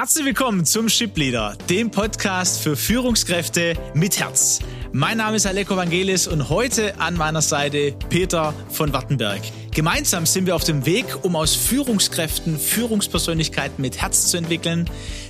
[0.00, 4.60] Herzlich willkommen zum Ship Leader, dem Podcast für Führungskräfte mit Herz.
[4.92, 9.42] Mein Name ist Aleko Vangelis und heute an meiner Seite Peter von Wartenberg.
[9.74, 14.88] Gemeinsam sind wir auf dem Weg, um aus Führungskräften Führungspersönlichkeiten mit Herz zu entwickeln,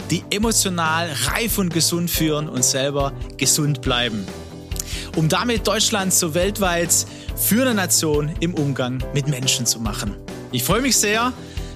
[0.09, 4.25] die emotional reif und gesund führen und selber gesund bleiben.
[5.17, 6.95] Um damit Deutschland so weltweit
[7.35, 10.15] führende Nation im Umgang mit Menschen zu machen.
[10.53, 11.33] Ich freue mich sehr,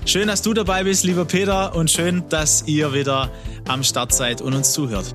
[0.07, 3.31] Schön, dass du dabei bist, lieber Peter, und schön, dass ihr wieder
[3.67, 5.15] am Start seid und uns zuhört.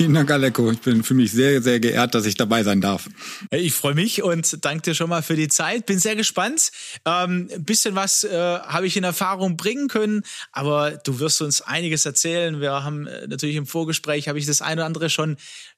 [0.00, 0.72] Vielen Dank, Aleko.
[0.72, 3.10] Ich bin für mich sehr, sehr geehrt, dass ich dabei sein darf.
[3.50, 5.84] Ich freue mich und danke dir schon mal für die Zeit.
[5.84, 6.72] Bin sehr gespannt.
[7.04, 11.60] Ähm, ein bisschen was äh, habe ich in Erfahrung bringen können, aber du wirst uns
[11.60, 12.62] einiges erzählen.
[12.62, 15.36] Wir haben äh, natürlich im Vorgespräch habe ich das eine oder andere schon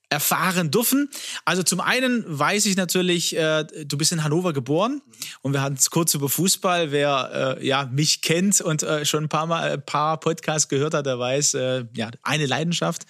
[0.08, 1.09] erfahren dürfen.
[1.45, 5.02] Also zum einen weiß ich natürlich, äh, du bist in Hannover geboren
[5.40, 6.92] und wir hatten es kurz über Fußball.
[6.92, 10.95] Wer äh, ja mich kennt und äh, schon ein paar Mal ein paar Podcasts gehört
[10.95, 13.04] hat, der weiß, äh, ja eine Leidenschaft.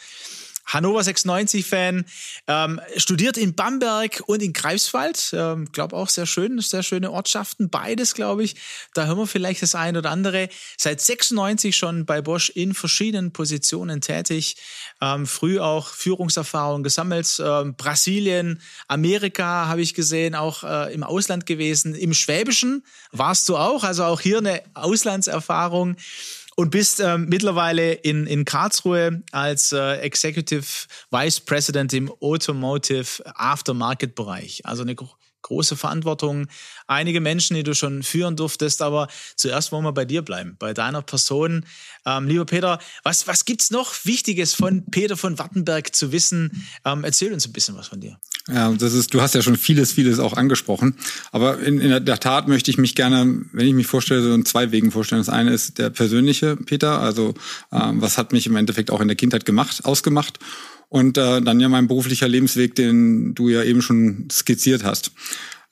[0.65, 2.05] Hannover 96-Fan,
[2.47, 5.31] ähm, studiert in Bamberg und in Greifswald.
[5.33, 8.57] Ähm, glaube auch sehr schön, sehr schöne Ortschaften, beides, glaube ich.
[8.95, 10.49] Da hören wir vielleicht das eine oder andere.
[10.77, 14.57] Seit 96 schon bei Bosch in verschiedenen Positionen tätig.
[15.01, 17.41] Ähm, früh auch Führungserfahrung gesammelt.
[17.45, 21.95] Ähm, Brasilien, Amerika habe ich gesehen, auch äh, im Ausland gewesen.
[21.95, 25.97] Im Schwäbischen warst du auch, also auch hier eine Auslandserfahrung
[26.57, 30.67] und bist ähm, mittlerweile in, in Karlsruhe als äh, Executive
[31.11, 34.65] Vice President im Automotive Aftermarket Bereich.
[34.65, 34.95] Also eine
[35.43, 36.47] große Verantwortung,
[36.87, 40.73] einige Menschen, die du schon führen durftest, aber zuerst wollen wir bei dir bleiben, bei
[40.73, 41.65] deiner Person.
[42.07, 46.67] Ähm, lieber Peter, was, was gibt's noch Wichtiges von Peter von Wattenberg zu wissen?
[46.85, 48.19] Ähm, erzähl uns ein bisschen was von dir.
[48.49, 50.97] Ja, das ist, du hast ja schon vieles, vieles auch angesprochen.
[51.31, 54.45] Aber in, in der Tat möchte ich mich gerne, wenn ich mich vorstelle, so in
[54.45, 55.21] zwei Wegen vorstellen.
[55.21, 57.35] Das eine ist der persönliche Peter, also
[57.71, 60.41] ähm, was hat mich im Endeffekt auch in der Kindheit gemacht, ausgemacht.
[60.93, 65.13] Und äh, dann ja mein beruflicher Lebensweg, den du ja eben schon skizziert hast.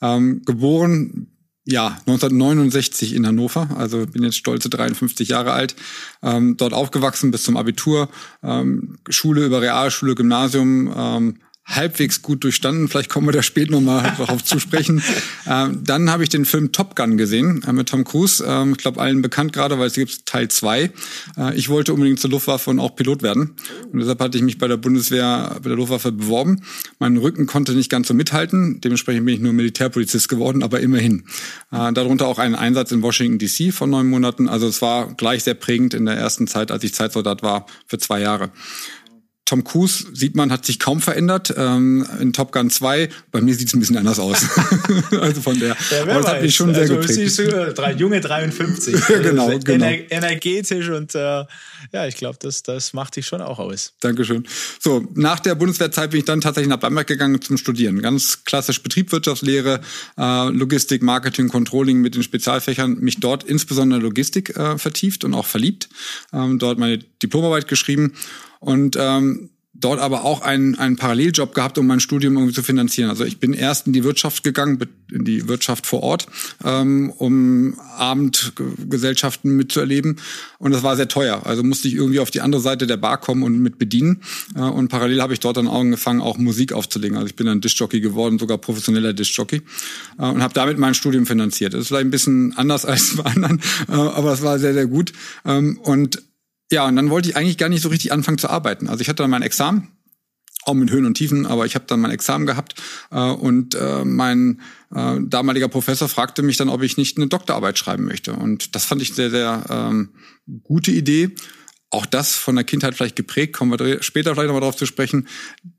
[0.00, 1.26] Ähm, geboren
[1.66, 5.76] ja, 1969 in Hannover, also bin jetzt stolze 53 Jahre alt,
[6.22, 8.08] ähm, dort aufgewachsen bis zum Abitur,
[8.42, 11.36] ähm, Schule über Realschule, Gymnasium, ähm,
[11.74, 12.88] halbwegs gut durchstanden.
[12.88, 15.02] Vielleicht kommen wir da später nochmal darauf zu sprechen.
[15.46, 18.44] Ähm, dann habe ich den Film Top Gun gesehen äh, mit Tom Cruise.
[18.46, 20.90] Ähm, ich glaube, allen bekannt gerade, weil es gibt Teil zwei.
[21.36, 23.54] Äh, ich wollte unbedingt zur Luftwaffe und auch Pilot werden.
[23.90, 26.62] Und deshalb hatte ich mich bei der Bundeswehr, bei der Luftwaffe beworben.
[26.98, 28.80] Mein Rücken konnte nicht ganz so mithalten.
[28.80, 31.24] Dementsprechend bin ich nur Militärpolizist geworden, aber immerhin.
[31.72, 34.48] Äh, darunter auch einen Einsatz in Washington DC von neun Monaten.
[34.48, 37.98] Also es war gleich sehr prägend in der ersten Zeit, als ich Zeitsoldat war, für
[37.98, 38.50] zwei Jahre.
[39.50, 41.52] Tom Cruise sieht man, hat sich kaum verändert.
[41.56, 44.46] Ähm, in Top Gun 2, bei mir sieht es ein bisschen anders aus.
[45.20, 45.76] also von der.
[45.90, 47.36] Ja, aber das hat mich schon sehr also, geprägt.
[47.36, 48.94] Du, drei, junge 53.
[49.22, 49.86] genau, also genau.
[50.08, 51.42] Energetisch und äh,
[51.92, 53.94] ja, ich glaube, das, das macht dich schon auch aus.
[54.00, 54.46] Dankeschön.
[54.78, 58.00] So, nach der Bundeswehrzeit bin ich dann tatsächlich nach Bamberg gegangen zum Studieren.
[58.02, 59.80] Ganz klassisch Betriebswirtschaftslehre,
[60.18, 62.98] äh, Logistik, Marketing, Controlling mit den Spezialfächern.
[62.98, 65.88] Mich dort insbesondere Logistik äh, vertieft und auch verliebt.
[66.32, 68.14] Ähm, dort meine Diplomarbeit geschrieben
[68.60, 73.08] und ähm, dort aber auch einen, einen Paralleljob gehabt, um mein Studium irgendwie zu finanzieren.
[73.08, 74.78] Also ich bin erst in die Wirtschaft gegangen,
[75.12, 76.26] in die Wirtschaft vor Ort,
[76.64, 80.16] ähm, um Abendgesellschaften mitzuerleben.
[80.58, 81.46] Und das war sehr teuer.
[81.46, 84.22] Also musste ich irgendwie auf die andere Seite der Bar kommen und mit bedienen.
[84.56, 87.16] Äh, und parallel habe ich dort dann auch angefangen, auch Musik aufzulegen.
[87.16, 89.62] Also ich bin dann Diskjockey geworden, sogar professioneller Diskjockey.
[90.18, 91.74] Äh, und habe damit mein Studium finanziert.
[91.74, 94.86] Das ist vielleicht ein bisschen anders als bei anderen, äh, aber es war sehr, sehr
[94.86, 95.12] gut.
[95.44, 96.22] Ähm, und
[96.70, 98.88] ja, und dann wollte ich eigentlich gar nicht so richtig anfangen zu arbeiten.
[98.88, 99.88] Also ich hatte dann mein Examen,
[100.64, 102.74] auch mit Höhen und Tiefen, aber ich habe dann mein Examen gehabt
[103.10, 104.60] äh, und äh, mein
[104.94, 108.34] äh, damaliger Professor fragte mich dann, ob ich nicht eine Doktorarbeit schreiben möchte.
[108.34, 110.10] Und das fand ich sehr, sehr ähm,
[110.62, 111.34] gute Idee
[111.90, 115.26] auch das von der Kindheit vielleicht geprägt, kommen wir später vielleicht nochmal darauf zu sprechen.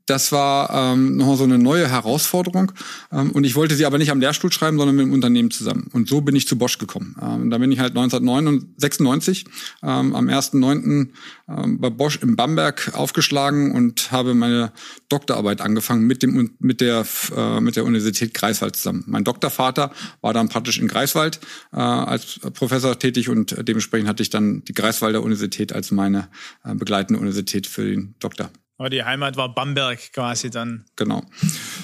[0.06, 2.72] Das war ähm, noch so eine neue Herausforderung
[3.12, 5.88] ähm, und ich wollte sie aber nicht am Lehrstuhl schreiben, sondern mit dem Unternehmen zusammen.
[5.92, 7.16] Und so bin ich zu Bosch gekommen.
[7.22, 9.44] Ähm, da bin ich halt 1996
[9.82, 11.08] ähm, am 1.9.
[11.48, 14.72] Ähm, bei Bosch in Bamberg aufgeschlagen und habe meine
[15.08, 17.04] Doktorarbeit angefangen mit dem mit der
[17.36, 19.04] äh, mit der Universität Greifswald zusammen.
[19.06, 21.40] Mein Doktorvater war dann praktisch in Greifswald
[21.72, 26.28] äh, als Professor tätig und dementsprechend hatte ich dann die Greifswalder Universität als meine
[26.64, 28.50] äh, begleitende Universität für den Doktor.
[28.78, 30.86] Aber die Heimat war Bamberg quasi dann.
[30.96, 31.22] Genau.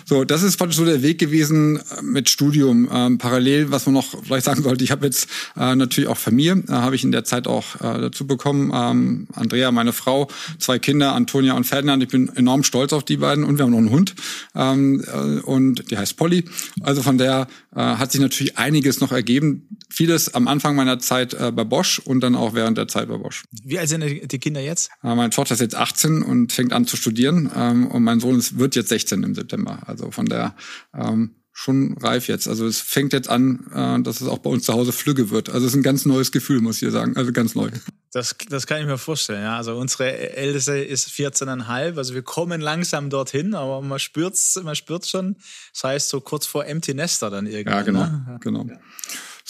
[0.04, 2.88] So, das ist so der Weg gewesen äh, mit Studium.
[2.90, 6.64] Ähm, parallel, was man noch vielleicht sagen sollte, ich habe jetzt äh, natürlich auch Familie,
[6.66, 8.72] äh, habe ich in der Zeit auch äh, dazu bekommen.
[8.74, 12.02] Ähm, Andrea, meine Frau, zwei Kinder, Antonia und Ferdinand.
[12.02, 14.14] Ich bin enorm stolz auf die beiden und wir haben noch einen Hund
[14.54, 16.46] ähm, äh, und die heißt Polly.
[16.80, 17.46] Also von der
[17.76, 19.77] äh, hat sich natürlich einiges noch ergeben.
[19.98, 23.16] Vieles am Anfang meiner Zeit äh, bei Bosch und dann auch während der Zeit bei
[23.16, 23.42] Bosch.
[23.50, 24.90] Wie alt sind die Kinder jetzt?
[25.02, 28.38] Äh, meine Tochter ist jetzt 18 und fängt an zu studieren ähm, und mein Sohn
[28.38, 29.80] ist, wird jetzt 16 im September.
[29.88, 30.54] Also von der
[30.94, 32.46] ähm, schon reif jetzt.
[32.46, 35.50] Also es fängt jetzt an, äh, dass es auch bei uns zu Hause flügge wird.
[35.50, 37.16] Also es ist ein ganz neues Gefühl, muss ich hier sagen.
[37.16, 37.68] Also ganz neu.
[38.12, 39.42] Das, das kann ich mir vorstellen.
[39.42, 39.56] Ja.
[39.56, 41.96] Also unsere Älteste ist 14,5.
[41.96, 45.38] Also wir kommen langsam dorthin, aber man spürt's, man spürt's schon.
[45.72, 47.74] Das heißt so kurz vor Empty Nester dann irgendwie.
[47.74, 48.38] Ja, genau, ne?
[48.40, 48.64] genau.
[48.64, 48.78] Ja.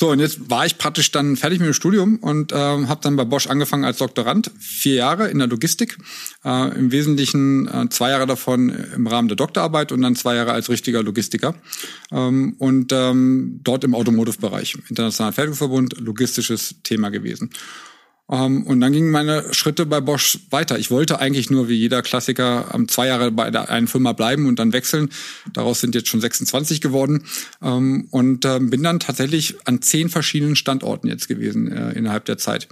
[0.00, 3.16] So, und jetzt war ich praktisch dann fertig mit dem Studium und ähm, habe dann
[3.16, 4.52] bei Bosch angefangen als Doktorand.
[4.60, 5.98] Vier Jahre in der Logistik.
[6.44, 10.52] Äh, Im Wesentlichen äh, zwei Jahre davon im Rahmen der Doktorarbeit und dann zwei Jahre
[10.52, 11.56] als richtiger Logistiker.
[12.12, 14.78] Ähm, und ähm, dort im Automotive-Bereich.
[14.88, 17.50] Internationaler Fertigungsverbund, logistisches Thema gewesen.
[18.30, 20.78] Ähm, und dann gingen meine Schritte bei Bosch weiter.
[20.78, 24.58] Ich wollte eigentlich nur wie jeder Klassiker zwei Jahre bei der einen Firma bleiben und
[24.58, 25.10] dann wechseln.
[25.52, 27.24] Daraus sind jetzt schon 26 geworden.
[27.60, 32.38] Um, und äh, bin dann tatsächlich an zehn verschiedenen Standorten jetzt gewesen äh, innerhalb der
[32.38, 32.68] Zeit.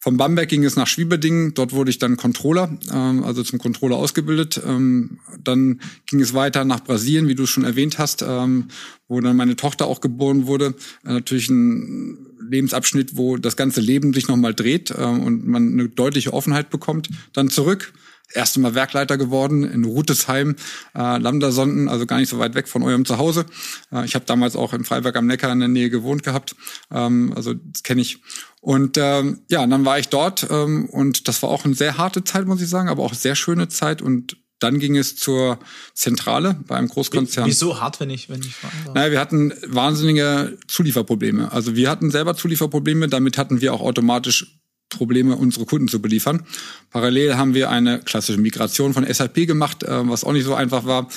[0.00, 3.96] Von Bamberg ging es nach Schwieberdingen, dort wurde ich dann Controller, ähm, also zum Controller
[3.96, 4.60] ausgebildet.
[4.64, 8.68] Ähm, dann ging es weiter nach Brasilien, wie du schon erwähnt hast, ähm,
[9.08, 10.76] wo dann meine Tochter auch geboren wurde.
[11.04, 15.88] Äh, natürlich ein Lebensabschnitt, wo das ganze Leben sich nochmal dreht äh, und man eine
[15.88, 17.08] deutliche Offenheit bekommt.
[17.32, 17.92] Dann zurück,
[18.32, 20.56] erste Mal Werkleiter geworden in Rutesheim,
[20.94, 23.46] äh, Lambda-Sonden, also gar nicht so weit weg von eurem Zuhause.
[23.92, 26.54] Äh, ich habe damals auch in Freiberg am Neckar in der Nähe gewohnt gehabt,
[26.90, 28.22] ähm, also das kenne ich.
[28.60, 32.24] Und ähm, ja, dann war ich dort ähm, und das war auch eine sehr harte
[32.24, 35.58] Zeit, muss ich sagen, aber auch sehr schöne Zeit und dann ging es zur
[35.94, 37.46] Zentrale bei einem Großkonzern.
[37.46, 38.94] Wieso hart, wenn ich, wenn ich fragen darf?
[38.94, 41.52] Naja, wir hatten wahnsinnige Zulieferprobleme.
[41.52, 44.58] Also wir hatten selber Zulieferprobleme, damit hatten wir auch automatisch
[44.88, 46.46] Probleme, unsere Kunden zu beliefern.
[46.90, 50.84] Parallel haben wir eine klassische Migration von SAP gemacht, äh, was auch nicht so einfach
[50.86, 51.08] war.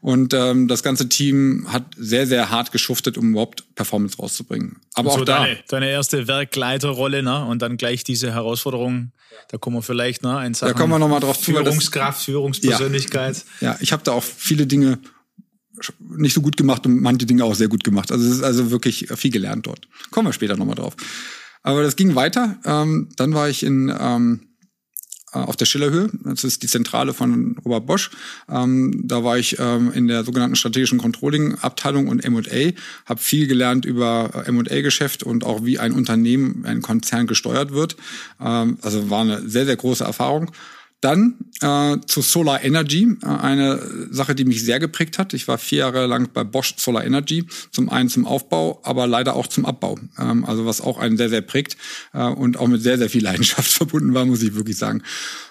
[0.00, 4.76] Und ähm, das ganze Team hat sehr, sehr hart geschuftet, um überhaupt Performance rauszubringen.
[4.94, 5.40] Aber so auch da.
[5.40, 7.44] Deine, deine erste Werkleiterrolle, ne?
[7.44, 9.12] Und dann gleich diese Herausforderung.
[9.50, 10.46] Da kommen wir vielleicht, ne?
[10.46, 11.52] In Sachen da kommen wir noch mal drauf zu.
[11.52, 13.44] Führungskraft, Führungspersönlichkeit.
[13.60, 13.72] Ja.
[13.72, 14.98] ja, ich habe da auch viele Dinge
[15.98, 18.12] nicht so gut gemacht und manche Dinge auch sehr gut gemacht.
[18.12, 19.88] Also es ist also wirklich viel gelernt dort.
[20.10, 20.94] Kommen wir später noch mal drauf.
[21.62, 22.58] Aber das ging weiter.
[22.64, 24.47] Ähm, dann war ich in ähm, äh,
[25.32, 26.10] auf der Schillerhöhe.
[26.24, 28.10] Das ist die Zentrale von Robert Bosch.
[28.48, 32.72] Ähm, da war ich ähm, in der sogenannten strategischen Controlling-Abteilung und M&A,
[33.06, 37.96] habe viel gelernt über äh, M&A-Geschäft und auch wie ein Unternehmen, ein Konzern gesteuert wird.
[38.40, 40.50] Ähm, also war eine sehr, sehr große Erfahrung.
[41.00, 45.32] Dann äh, zu Solar Energy, äh, eine Sache, die mich sehr geprägt hat.
[45.32, 49.36] Ich war vier Jahre lang bei Bosch Solar Energy, zum einen zum Aufbau, aber leider
[49.36, 49.96] auch zum Abbau.
[50.18, 51.76] Ähm, also was auch einen sehr, sehr prägt
[52.12, 55.02] äh, und auch mit sehr, sehr viel Leidenschaft verbunden war, muss ich wirklich sagen.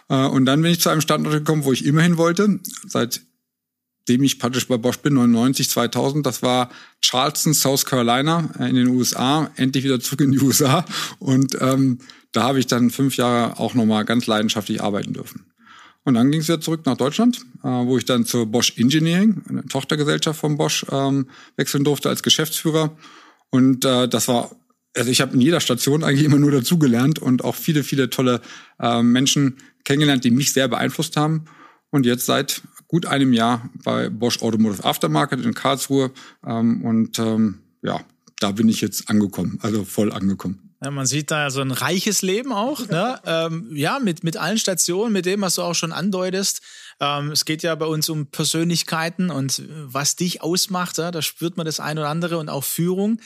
[0.09, 4.39] Äh, und dann bin ich zu einem Standort gekommen, wo ich immerhin wollte, seitdem ich
[4.39, 6.25] praktisch bei Bosch bin, 99, 2000.
[6.25, 10.85] Das war Charleston, South Carolina äh, in den USA, endlich wieder zurück in die USA.
[11.19, 11.99] Und ähm,
[12.37, 15.47] da habe ich dann fünf Jahre auch nochmal ganz leidenschaftlich arbeiten dürfen.
[16.03, 19.41] Und dann ging es wieder zurück nach Deutschland, äh, wo ich dann zur Bosch Engineering,
[19.49, 22.95] eine Tochtergesellschaft von Bosch, ähm, wechseln durfte als Geschäftsführer.
[23.49, 24.51] Und äh, das war,
[24.95, 28.41] also ich habe in jeder Station eigentlich immer nur dazugelernt und auch viele, viele tolle
[28.79, 31.45] äh, Menschen kennengelernt, die mich sehr beeinflusst haben.
[31.89, 36.11] Und jetzt seit gut einem Jahr bei Bosch Automotive Aftermarket in Karlsruhe.
[36.45, 37.99] Ähm, und ähm, ja,
[38.39, 40.66] da bin ich jetzt angekommen, also voll angekommen.
[40.83, 43.19] Ja, man sieht da so ein reiches Leben auch, ne?
[43.25, 46.61] ähm, ja, mit, mit allen Stationen, mit dem, was du auch schon andeutest.
[46.99, 51.57] Ähm, es geht ja bei uns um Persönlichkeiten und was dich ausmacht, ja, da spürt
[51.57, 53.19] man das ein oder andere und auch Führung.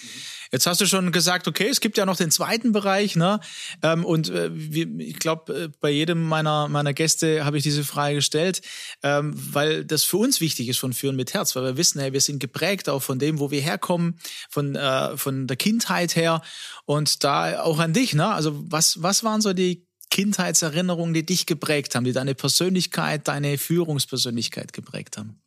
[0.52, 3.40] Jetzt hast du schon gesagt, okay, es gibt ja noch den zweiten Bereich, ne?
[3.82, 8.16] Ähm, und äh, ich glaube, äh, bei jedem meiner meiner Gäste habe ich diese Frage
[8.16, 8.62] gestellt,
[9.02, 12.12] ähm, weil das für uns wichtig ist von Führen mit Herz, weil wir wissen, hey,
[12.12, 16.42] wir sind geprägt auch von dem, wo wir herkommen, von äh, von der Kindheit her
[16.86, 18.28] und da auch an dich, ne?
[18.28, 23.58] Also was was waren so die Kindheitserinnerungen, die dich geprägt haben, die deine Persönlichkeit, deine
[23.58, 25.42] Führungspersönlichkeit geprägt haben?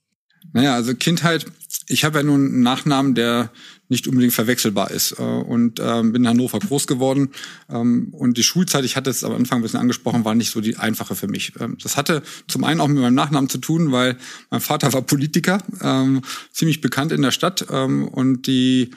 [0.52, 1.46] Naja, also Kindheit,
[1.88, 3.50] ich habe ja nun einen Nachnamen, der
[3.88, 7.30] nicht unbedingt verwechselbar ist äh, und ähm, bin in Hannover groß geworden
[7.68, 10.60] ähm, und die Schulzeit, ich hatte es am Anfang ein bisschen angesprochen, war nicht so
[10.60, 11.52] die einfache für mich.
[11.60, 14.16] Ähm, das hatte zum einen auch mit meinem Nachnamen zu tun, weil
[14.50, 16.22] mein Vater war Politiker, ähm,
[16.52, 18.90] ziemlich bekannt in der Stadt ähm, und die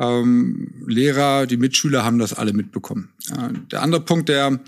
[0.00, 3.10] ähm, Lehrer, die Mitschüler haben das alle mitbekommen.
[3.30, 4.60] Äh, der andere Punkt, der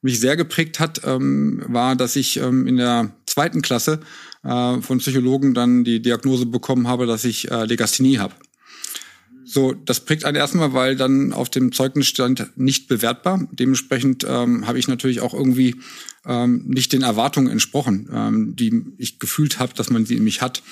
[0.00, 4.00] mich sehr geprägt hat, ähm, war, dass ich ähm, in der zweiten Klasse
[4.44, 8.34] äh, von Psychologen dann die Diagnose bekommen habe, dass ich äh, Legasthenie habe.
[9.44, 13.46] So, das prägt einen erstmal, weil dann auf dem Zeugnis stand nicht bewertbar.
[13.52, 15.76] Dementsprechend ähm, habe ich natürlich auch irgendwie
[16.24, 20.42] ähm, nicht den Erwartungen entsprochen, ähm, die ich gefühlt habe, dass man sie in mich
[20.42, 20.62] hat.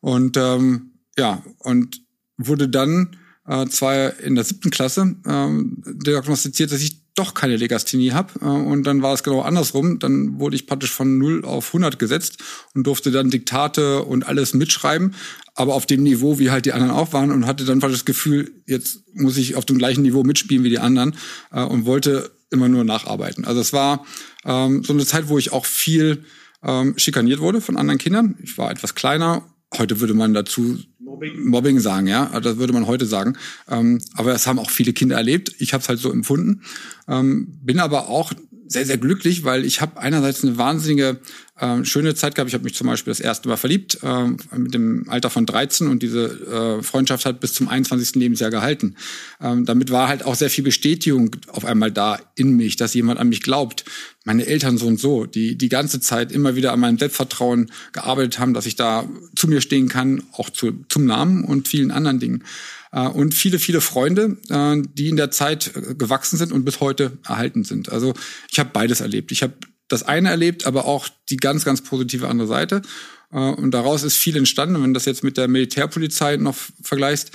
[0.00, 2.02] Und ähm, ja, und
[2.38, 3.16] wurde dann
[3.48, 8.32] äh, zwar in der siebten Klasse ähm, diagnostiziert, dass ich doch keine Legasthenie habe.
[8.40, 9.98] Äh, und dann war es genau andersrum.
[9.98, 12.38] Dann wurde ich praktisch von 0 auf 100 gesetzt
[12.74, 15.14] und durfte dann Diktate und alles mitschreiben,
[15.54, 18.04] aber auf dem Niveau, wie halt die anderen auch waren und hatte dann praktisch das
[18.04, 21.16] Gefühl, jetzt muss ich auf dem gleichen Niveau mitspielen wie die anderen
[21.50, 23.44] äh, und wollte immer nur nacharbeiten.
[23.44, 24.04] Also es war
[24.44, 26.24] ähm, so eine Zeit, wo ich auch viel
[26.62, 28.36] ähm, schikaniert wurde von anderen Kindern.
[28.42, 29.42] Ich war etwas kleiner.
[29.76, 31.44] Heute würde man dazu Mobbing.
[31.44, 32.26] Mobbing sagen, ja.
[32.30, 33.36] Also das würde man heute sagen.
[33.68, 35.54] Ähm, aber das haben auch viele Kinder erlebt.
[35.58, 36.62] Ich habe es halt so empfunden.
[37.08, 38.32] Ähm, bin aber auch
[38.66, 41.20] sehr, sehr glücklich, weil ich habe einerseits eine wahnsinnige
[41.58, 42.48] äh, schöne Zeit gehabt.
[42.48, 45.88] Ich habe mich zum Beispiel das erste Mal verliebt, äh, mit dem Alter von 13
[45.88, 48.16] und diese äh, Freundschaft hat bis zum 21.
[48.16, 48.96] Lebensjahr gehalten.
[49.40, 53.18] Ähm, damit war halt auch sehr viel Bestätigung auf einmal da in mich, dass jemand
[53.18, 53.84] an mich glaubt.
[54.24, 58.38] Meine Eltern so und so, die die ganze Zeit immer wieder an meinem Selbstvertrauen gearbeitet
[58.38, 62.18] haben, dass ich da zu mir stehen kann, auch zu, zum Namen und vielen anderen
[62.18, 62.44] Dingen
[62.92, 67.18] äh, und viele, viele Freunde, äh, die in der Zeit gewachsen sind und bis heute
[67.26, 67.90] erhalten sind.
[67.90, 68.12] Also
[68.50, 69.32] ich habe beides erlebt.
[69.32, 69.54] Ich habe
[69.88, 72.82] das eine erlebt, aber auch die ganz, ganz positive andere Seite.
[73.32, 74.82] Äh, und daraus ist viel entstanden.
[74.82, 77.32] Wenn du das jetzt mit der Militärpolizei noch vergleichst,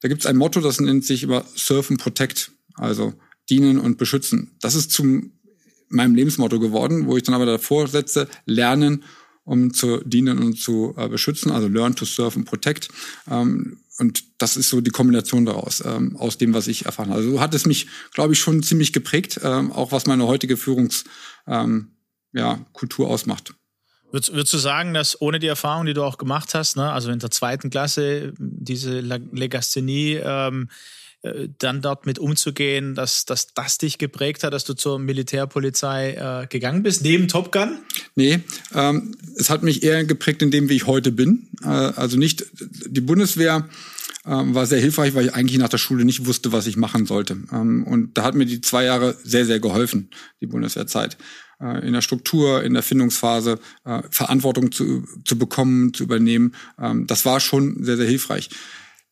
[0.00, 3.14] da gibt es ein Motto, das nennt sich immer Surf and Protect, also
[3.48, 4.56] dienen und beschützen.
[4.60, 5.32] Das ist zum
[5.88, 9.04] meinem Lebensmotto geworden, wo ich dann aber davor setze, lernen,
[9.44, 12.88] um zu dienen und zu äh, beschützen, also learn to serve and protect.
[13.30, 17.18] Ähm, und das ist so die Kombination daraus, ähm, aus dem, was ich erfahren habe.
[17.18, 20.56] Also so hat es mich, glaube ich, schon ziemlich geprägt, ähm, auch was meine heutige
[20.56, 21.04] Führungskultur
[21.46, 21.92] ähm,
[22.32, 23.54] ja, Kultur ausmacht.
[24.10, 27.10] Würdest, würdest du sagen, dass ohne die Erfahrung, die du auch gemacht hast, ne, also
[27.10, 30.68] in der zweiten Klasse, diese Legasthenie, ähm,
[31.22, 36.12] äh, dann dort mit umzugehen, dass, dass das dich geprägt hat, dass du zur Militärpolizei
[36.12, 37.78] äh, gegangen bist, neben Top Gun?
[38.16, 38.40] Nee,
[38.72, 41.48] ähm, es hat mich eher geprägt in dem, wie ich heute bin.
[41.62, 42.46] Äh, also nicht
[42.86, 43.68] die Bundeswehr
[44.24, 47.06] ähm, war sehr hilfreich, weil ich eigentlich nach der Schule nicht wusste, was ich machen
[47.06, 47.36] sollte.
[47.52, 51.16] Ähm, und da hat mir die zwei Jahre sehr, sehr geholfen, die Bundeswehrzeit.
[51.60, 56.54] Äh, in der Struktur, in der Findungsphase, äh, Verantwortung zu, zu bekommen, zu übernehmen.
[56.78, 58.48] Ähm, das war schon sehr, sehr hilfreich.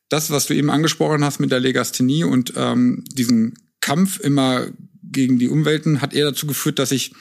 [0.09, 4.67] Das, was du eben angesprochen hast mit der Legasthenie und ähm, diesen Kampf immer
[5.03, 7.13] gegen die Umwelten, hat eher dazu geführt, dass ich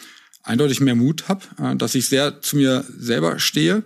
[0.42, 3.82] eindeutig mehr Mut habe, äh, dass ich sehr zu mir selber stehe,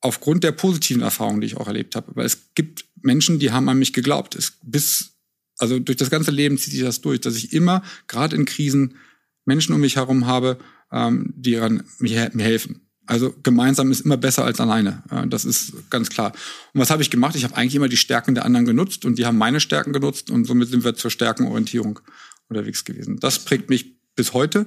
[0.00, 2.12] aufgrund der positiven Erfahrungen, die ich auch erlebt habe.
[2.14, 4.34] Weil es gibt Menschen, die haben an mich geglaubt.
[4.34, 5.14] Es bis
[5.58, 8.96] also durch das ganze Leben zieht sich das durch, dass ich immer, gerade in Krisen,
[9.44, 10.58] Menschen um mich herum habe,
[10.90, 12.80] ähm, die ran, mir, mir helfen.
[13.06, 15.02] Also gemeinsam ist immer besser als alleine.
[15.10, 16.32] Ja, das ist ganz klar.
[16.72, 17.36] Und was habe ich gemacht?
[17.36, 20.30] Ich habe eigentlich immer die Stärken der anderen genutzt und die haben meine Stärken genutzt
[20.30, 22.00] und somit sind wir zur Stärkenorientierung
[22.48, 23.18] unterwegs gewesen.
[23.20, 24.66] Das prägt mich bis heute.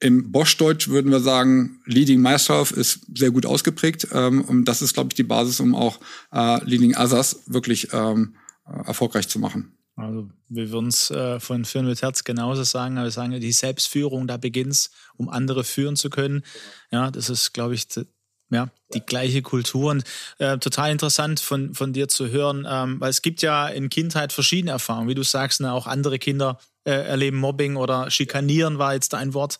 [0.00, 4.08] Im Bosch-Deutsch würden wir sagen, Leading Myself ist sehr gut ausgeprägt.
[4.12, 5.98] Ähm, und das ist, glaube ich, die Basis, um auch
[6.32, 8.36] äh, Leading Others wirklich ähm,
[8.66, 9.72] äh, erfolgreich zu machen.
[9.96, 13.52] Also wir würden es äh, von Führen mit Herz genauso sagen, aber wir sagen, die
[13.52, 16.44] Selbstführung, da beginnt um andere führen zu können.
[16.92, 17.88] Ja, das ist, glaube ich,
[18.50, 19.90] ja, die gleiche Kultur.
[19.90, 20.04] Und
[20.38, 24.32] äh, total interessant von, von dir zu hören, ähm, weil es gibt ja in Kindheit
[24.32, 25.08] verschiedene Erfahrungen.
[25.08, 29.34] Wie du sagst, ne, auch andere Kinder äh, erleben Mobbing oder Schikanieren war jetzt ein
[29.34, 29.58] Wort.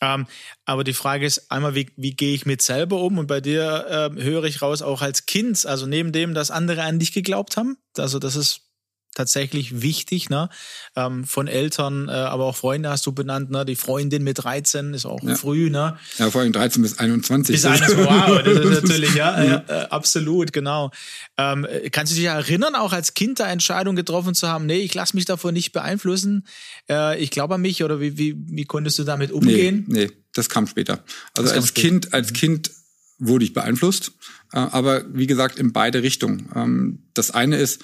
[0.00, 0.26] Ähm,
[0.64, 3.18] aber die Frage ist einmal, wie, wie gehe ich mit selber um?
[3.18, 6.82] Und bei dir äh, höre ich raus, auch als Kind, also neben dem, dass andere
[6.82, 7.76] an dich geglaubt haben.
[7.96, 8.71] Also das ist
[9.14, 10.48] tatsächlich wichtig, ne?
[10.96, 13.64] Ähm, von Eltern, äh, aber auch Freunde hast du benannt, ne?
[13.64, 15.34] Die Freundin mit 13 ist auch ja.
[15.34, 15.96] früh, ne?
[16.18, 17.54] Ja, vor allem 13 bis 21.
[17.54, 19.64] Bis 21, wow, das ist natürlich, ja, ja.
[19.68, 20.90] Äh, absolut, genau.
[21.38, 24.94] Ähm, kannst du dich erinnern, auch als Kind da Entscheidung getroffen zu haben, nee, ich
[24.94, 26.46] lasse mich davon nicht beeinflussen,
[26.88, 29.84] äh, ich glaube an mich oder wie, wie, wie konntest du damit umgehen?
[29.88, 31.04] Nee, nee das kam später.
[31.36, 31.88] Also als später.
[31.88, 32.70] Kind, als Kind
[33.18, 34.12] wurde ich beeinflusst,
[34.52, 36.50] äh, aber wie gesagt, in beide Richtungen.
[36.54, 37.82] Ähm, das eine ist,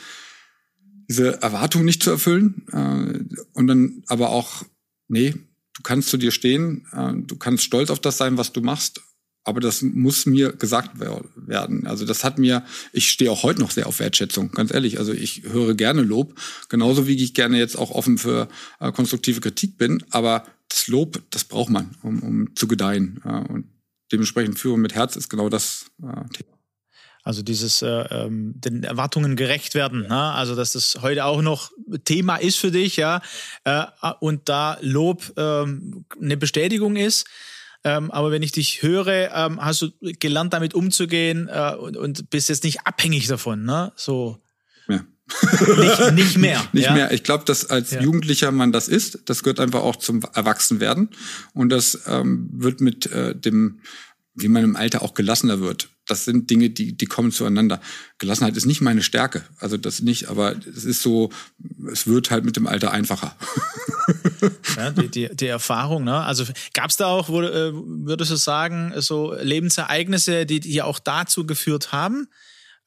[1.08, 4.64] diese Erwartung nicht zu erfüllen äh, und dann aber auch,
[5.08, 5.34] nee,
[5.74, 9.00] du kannst zu dir stehen, äh, du kannst stolz auf das sein, was du machst,
[9.44, 11.86] aber das muss mir gesagt werden.
[11.86, 14.98] Also das hat mir, ich stehe auch heute noch sehr auf Wertschätzung, ganz ehrlich.
[14.98, 16.34] Also ich höre gerne Lob,
[16.68, 18.48] genauso wie ich gerne jetzt auch offen für
[18.78, 23.22] äh, konstruktive Kritik bin, aber das Lob, das braucht man, um, um zu gedeihen.
[23.24, 23.68] Äh, und
[24.12, 26.57] dementsprechend Führung mit Herz ist genau das äh, Thema.
[27.28, 30.06] Also dieses äh, ähm, den Erwartungen gerecht werden.
[30.08, 30.18] Ne?
[30.18, 31.70] Also dass das heute auch noch
[32.06, 33.20] Thema ist für dich, ja,
[33.64, 33.84] äh,
[34.20, 37.26] und da Lob ähm, eine Bestätigung ist.
[37.84, 42.30] Ähm, aber wenn ich dich höre, ähm, hast du gelernt, damit umzugehen äh, und, und
[42.30, 43.92] bist jetzt nicht abhängig davon, ne?
[43.94, 44.38] So.
[44.88, 45.04] Ja.
[45.76, 46.66] nicht, nicht mehr.
[46.72, 46.94] nicht ja?
[46.94, 47.12] mehr.
[47.12, 48.00] Ich glaube, dass als ja.
[48.00, 49.18] Jugendlicher man das ist.
[49.26, 51.10] Das gehört einfach auch zum Erwachsenwerden.
[51.52, 53.80] Und das ähm, wird mit äh, dem,
[54.34, 57.80] wie man im Alter auch gelassener wird das sind Dinge, die, die kommen zueinander.
[58.18, 59.44] Gelassenheit ist nicht meine Stärke.
[59.58, 61.30] Also das nicht, aber es ist so,
[61.92, 63.36] es wird halt mit dem Alter einfacher.
[64.76, 66.22] Ja, die, die, die Erfahrung, ne?
[66.22, 71.44] Also gab es da auch, äh, würdest du sagen, so Lebensereignisse, die, die auch dazu
[71.44, 72.28] geführt haben,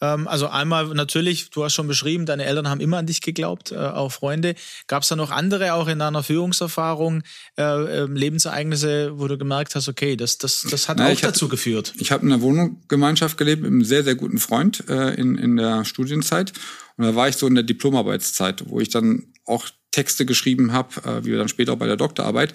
[0.06, 3.76] also einmal natürlich, du hast schon beschrieben, deine Eltern haben immer an dich geglaubt, äh,
[3.76, 4.56] auch Freunde.
[4.88, 7.22] Gab es da noch andere, auch in deiner Führungserfahrung,
[7.58, 11.46] äh, ähm, Lebensereignisse, wo du gemerkt hast, okay, das, das, das hat Na, auch dazu
[11.46, 11.94] hab, geführt?
[11.98, 15.56] Ich habe in einer Wohngemeinschaft gelebt mit einem sehr, sehr guten Freund äh, in, in
[15.56, 16.52] der Studienzeit.
[16.98, 21.26] Und da war ich so in der Diplomarbeitszeit, wo ich dann auch Texte geschrieben habe,
[21.26, 22.54] wie dann später auch bei der Doktorarbeit.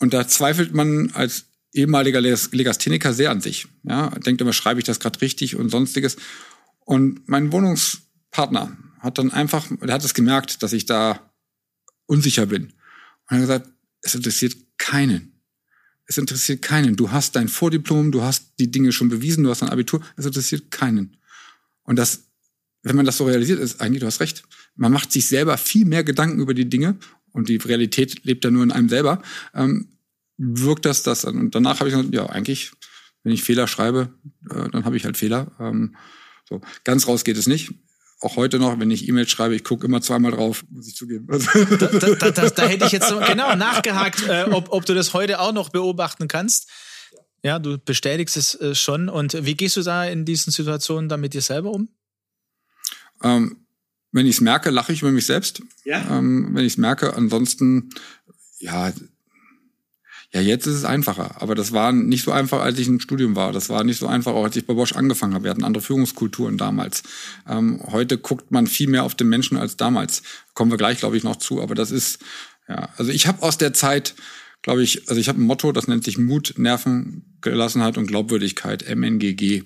[0.00, 3.68] Und da zweifelt man als ehemaliger Legastheniker sehr an sich.
[3.84, 6.16] Ja, denkt immer, schreibe ich das gerade richtig und sonstiges.
[6.88, 11.30] Und mein Wohnungspartner hat dann einfach, der hat es gemerkt, dass ich da
[12.06, 12.62] unsicher bin.
[12.62, 12.72] Und
[13.28, 15.38] er hat gesagt, es interessiert keinen.
[16.06, 16.96] Es interessiert keinen.
[16.96, 20.00] Du hast dein Vordiplom, du hast die Dinge schon bewiesen, du hast dein Abitur.
[20.16, 21.18] Es interessiert keinen.
[21.82, 22.30] Und das,
[22.82, 24.44] wenn man das so realisiert, ist eigentlich, du hast recht.
[24.74, 26.96] Man macht sich selber viel mehr Gedanken über die Dinge
[27.32, 29.20] und die Realität lebt ja nur in einem selber.
[29.52, 29.90] Ähm,
[30.38, 31.36] wirkt das das an.
[31.36, 32.72] Und danach habe ich gesagt, ja, eigentlich,
[33.24, 34.14] wenn ich Fehler schreibe,
[34.48, 35.52] äh, dann habe ich halt Fehler.
[35.60, 35.94] Ähm,
[36.48, 37.72] so, ganz raus geht es nicht.
[38.20, 41.26] Auch heute noch, wenn ich E-Mails schreibe, ich gucke immer zweimal drauf, muss ich zugeben.
[41.28, 45.14] da, da, da, da, hätte ich jetzt so genau nachgehakt, äh, ob, ob du das
[45.14, 46.68] heute auch noch beobachten kannst.
[47.44, 49.08] Ja, du bestätigst es äh, schon.
[49.08, 51.88] Und wie gehst du da in diesen Situationen dann mit dir selber um?
[53.22, 53.64] Ähm,
[54.10, 55.62] wenn ich es merke, lache ich über mich selbst.
[55.84, 56.18] Ja.
[56.18, 57.90] Ähm, wenn ich es merke, ansonsten,
[58.58, 58.92] ja,
[60.32, 61.40] ja, jetzt ist es einfacher.
[61.40, 63.52] Aber das war nicht so einfach, als ich im Studium war.
[63.52, 65.44] Das war nicht so einfach, auch als ich bei Bosch angefangen habe.
[65.44, 67.02] Wir hatten andere Führungskulturen damals.
[67.48, 70.22] Ähm, heute guckt man viel mehr auf den Menschen als damals.
[70.52, 71.62] Kommen wir gleich, glaube ich, noch zu.
[71.62, 72.18] Aber das ist,
[72.68, 74.14] ja, also ich habe aus der Zeit,
[74.60, 78.84] glaube ich, also ich habe ein Motto, das nennt sich Mut, Nerven, Gelassenheit und Glaubwürdigkeit,
[78.94, 79.62] MNGG.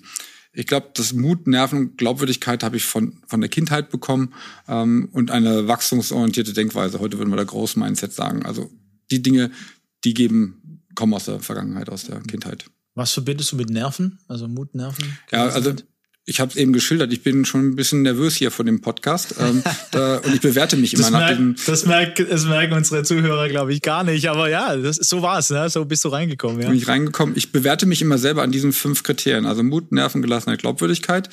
[0.52, 4.32] Ich glaube, das Mut, Nerven, Glaubwürdigkeit habe ich von, von der Kindheit bekommen
[4.68, 7.00] ähm, und eine wachstumsorientierte Denkweise.
[7.00, 8.44] Heute würden wir da Groß-Mindset sagen.
[8.44, 8.70] Also
[9.10, 9.50] die Dinge,
[10.04, 12.66] die geben, kommen aus der Vergangenheit, aus der Kindheit.
[12.94, 14.18] Was verbindest du mit Nerven?
[14.28, 15.18] Also Mut, Nerven?
[15.30, 15.74] Ja, also
[16.24, 19.34] ich habe es eben geschildert, ich bin schon ein bisschen nervös hier vor dem Podcast
[19.40, 21.56] ähm, da, und ich bewerte mich immer das nach merkt, dem.
[21.66, 24.28] Das, merkt, das merken unsere Zuhörer, glaube ich, gar nicht.
[24.28, 25.68] Aber ja, das, so war es, ne?
[25.68, 26.60] so bist du reingekommen.
[26.60, 26.68] Ja.
[26.68, 27.36] Bin ich reingekommen.
[27.36, 31.28] Ich bewerte mich immer selber an diesen fünf Kriterien, also Mut, Nerven, Gelassenheit, Glaubwürdigkeit.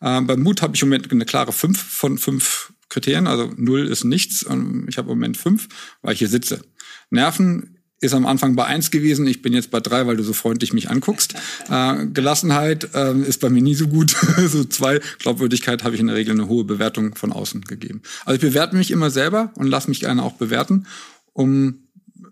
[0.00, 3.88] Ähm, beim Mut habe ich im Moment eine klare fünf von fünf Kriterien, also null
[3.88, 4.42] ist nichts.
[4.88, 5.68] Ich habe im Moment fünf,
[6.02, 6.62] weil ich hier sitze.
[7.10, 9.26] Nerven ist am Anfang bei eins gewesen.
[9.26, 11.34] Ich bin jetzt bei drei, weil du so freundlich mich anguckst.
[11.70, 14.10] Äh, Gelassenheit äh, ist bei mir nie so gut.
[14.46, 15.00] so zwei.
[15.18, 18.00] Glaubwürdigkeit habe ich in der Regel eine hohe Bewertung von außen gegeben.
[18.24, 20.86] Also ich bewerte mich immer selber und lass mich gerne auch bewerten,
[21.34, 21.88] um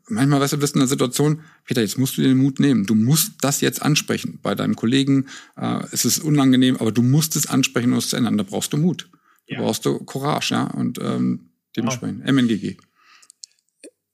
[0.09, 2.87] manchmal, weißt du, bist in einer Situation, Peter, jetzt musst du dir den Mut nehmen.
[2.87, 5.27] Du musst das jetzt ansprechen bei deinem Kollegen.
[5.57, 8.39] Äh, es ist unangenehm, aber du musst es ansprechen und es zu ändern.
[8.39, 9.09] Da brauchst du Mut.
[9.49, 9.61] Da ja.
[9.61, 10.65] brauchst du Courage, ja.
[10.65, 12.33] Und ähm, dementsprechend wow.
[12.33, 12.77] MNGG.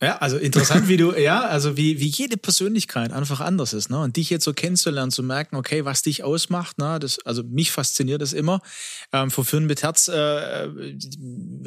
[0.03, 4.01] Ja, also interessant, wie du, ja, also wie, wie jede Persönlichkeit einfach anders ist, ne?
[4.01, 6.99] Und dich jetzt so kennenzulernen, zu merken, okay, was dich ausmacht, ne?
[6.99, 8.61] Das, also mich fasziniert das immer.
[9.13, 10.69] Ähm, vor Führen mit Herz äh,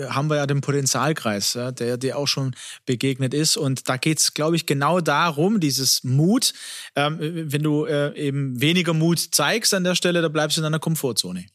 [0.10, 3.56] haben wir ja den Potenzialkreis, ja, der dir auch schon begegnet ist.
[3.56, 6.54] Und da geht's, glaube ich, genau darum, dieses Mut.
[6.98, 10.63] Ähm, wenn du äh, eben weniger Mut zeigst an der Stelle, da bleibst du in
[10.63, 11.45] deiner Komfortzone.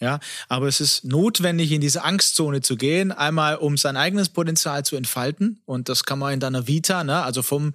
[0.00, 4.84] Ja, aber es ist notwendig, in diese Angstzone zu gehen, einmal um sein eigenes Potenzial
[4.84, 5.60] zu entfalten.
[5.66, 7.74] Und das kann man in deiner Vita, ne, also vom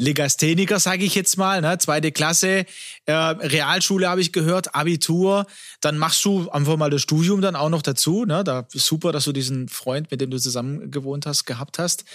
[0.00, 2.64] Legastheniker, sage ich jetzt mal, ne, zweite Klasse,
[3.04, 5.46] äh, Realschule habe ich gehört, Abitur,
[5.82, 8.24] dann machst du einfach mal das Studium dann auch noch dazu.
[8.24, 12.06] Ne, da super, dass du diesen Freund, mit dem du zusammen gewohnt hast, gehabt hast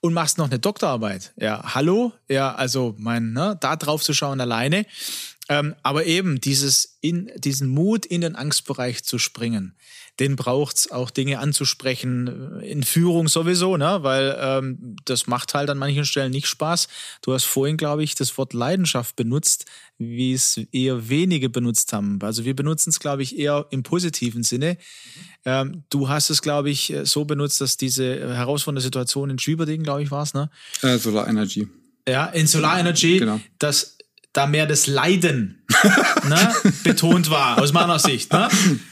[0.00, 1.34] und machst noch eine Doktorarbeit.
[1.36, 4.86] Ja, hallo, ja, also mein, ne, da drauf zu schauen alleine
[5.48, 9.76] ähm, aber eben dieses in, diesen Mut in den Angstbereich zu springen,
[10.20, 13.98] den braucht's auch Dinge anzusprechen, in Führung sowieso, ne?
[14.02, 16.88] weil ähm, das macht halt an manchen Stellen nicht Spaß.
[17.20, 19.66] Du hast vorhin, glaube ich, das Wort Leidenschaft benutzt,
[19.98, 22.18] wie es eher wenige benutzt haben.
[22.22, 24.78] Also wir benutzen es, glaube ich, eher im positiven Sinne.
[25.44, 30.04] Ähm, du hast es, glaube ich, so benutzt, dass diese herausfordernde Situation in Schwieberdingen, glaube
[30.04, 30.48] ich, war es, ne?
[30.82, 31.68] Äh, Solar Energy.
[32.08, 33.40] Ja, in Solar Energy, genau.
[33.58, 33.93] dass
[34.34, 35.64] da mehr das Leiden
[36.28, 38.32] ne, betont war, aus meiner Sicht.
[38.32, 38.48] Ne?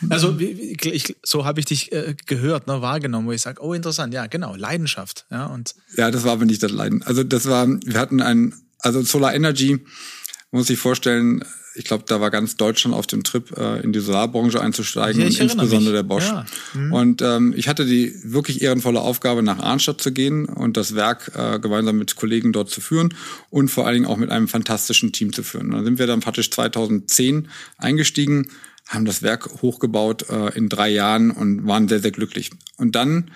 [0.08, 4.14] Also ich, so habe ich dich äh, gehört, ne, wahrgenommen, wo ich sage, oh interessant,
[4.14, 5.26] ja genau, Leidenschaft.
[5.30, 7.02] Ja, und ja, das war aber nicht das Leiden.
[7.02, 9.84] Also das war, wir hatten ein, also Solar Energy,
[10.52, 14.00] muss ich vorstellen, ich glaube, da war ganz Deutschland auf dem Trip, äh, in die
[14.00, 15.92] Solarbranche einzusteigen ja, und insbesondere mich.
[15.92, 16.26] der Bosch.
[16.26, 16.44] Ja.
[16.74, 16.92] Mhm.
[16.92, 21.32] Und ähm, ich hatte die wirklich ehrenvolle Aufgabe, nach Arnstadt zu gehen und das Werk
[21.34, 23.14] äh, gemeinsam mit Kollegen dort zu führen
[23.50, 25.66] und vor allen Dingen auch mit einem fantastischen Team zu führen.
[25.66, 28.48] Und dann sind wir dann praktisch 2010 eingestiegen,
[28.88, 32.50] haben das Werk hochgebaut äh, in drei Jahren und waren sehr, sehr glücklich.
[32.76, 33.30] Und dann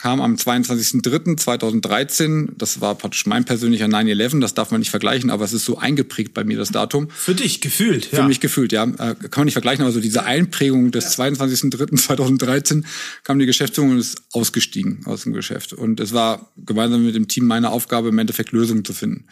[0.00, 2.52] kam am 22.03.2013.
[2.56, 4.40] Das war praktisch mein persönlicher 9-11.
[4.40, 7.10] Das darf man nicht vergleichen, aber es ist so eingeprägt bei mir, das Datum.
[7.10, 8.26] Für dich gefühlt, Für ja.
[8.26, 8.84] mich gefühlt, ja.
[8.84, 11.26] Äh, kann man nicht vergleichen, aber so diese Einprägung des ja.
[11.26, 12.84] 22.03.2013
[13.24, 15.74] kam die Geschäftsführung und ist ausgestiegen aus dem Geschäft.
[15.74, 19.26] Und es war gemeinsam mit dem Team meine Aufgabe, im Endeffekt Lösungen zu finden.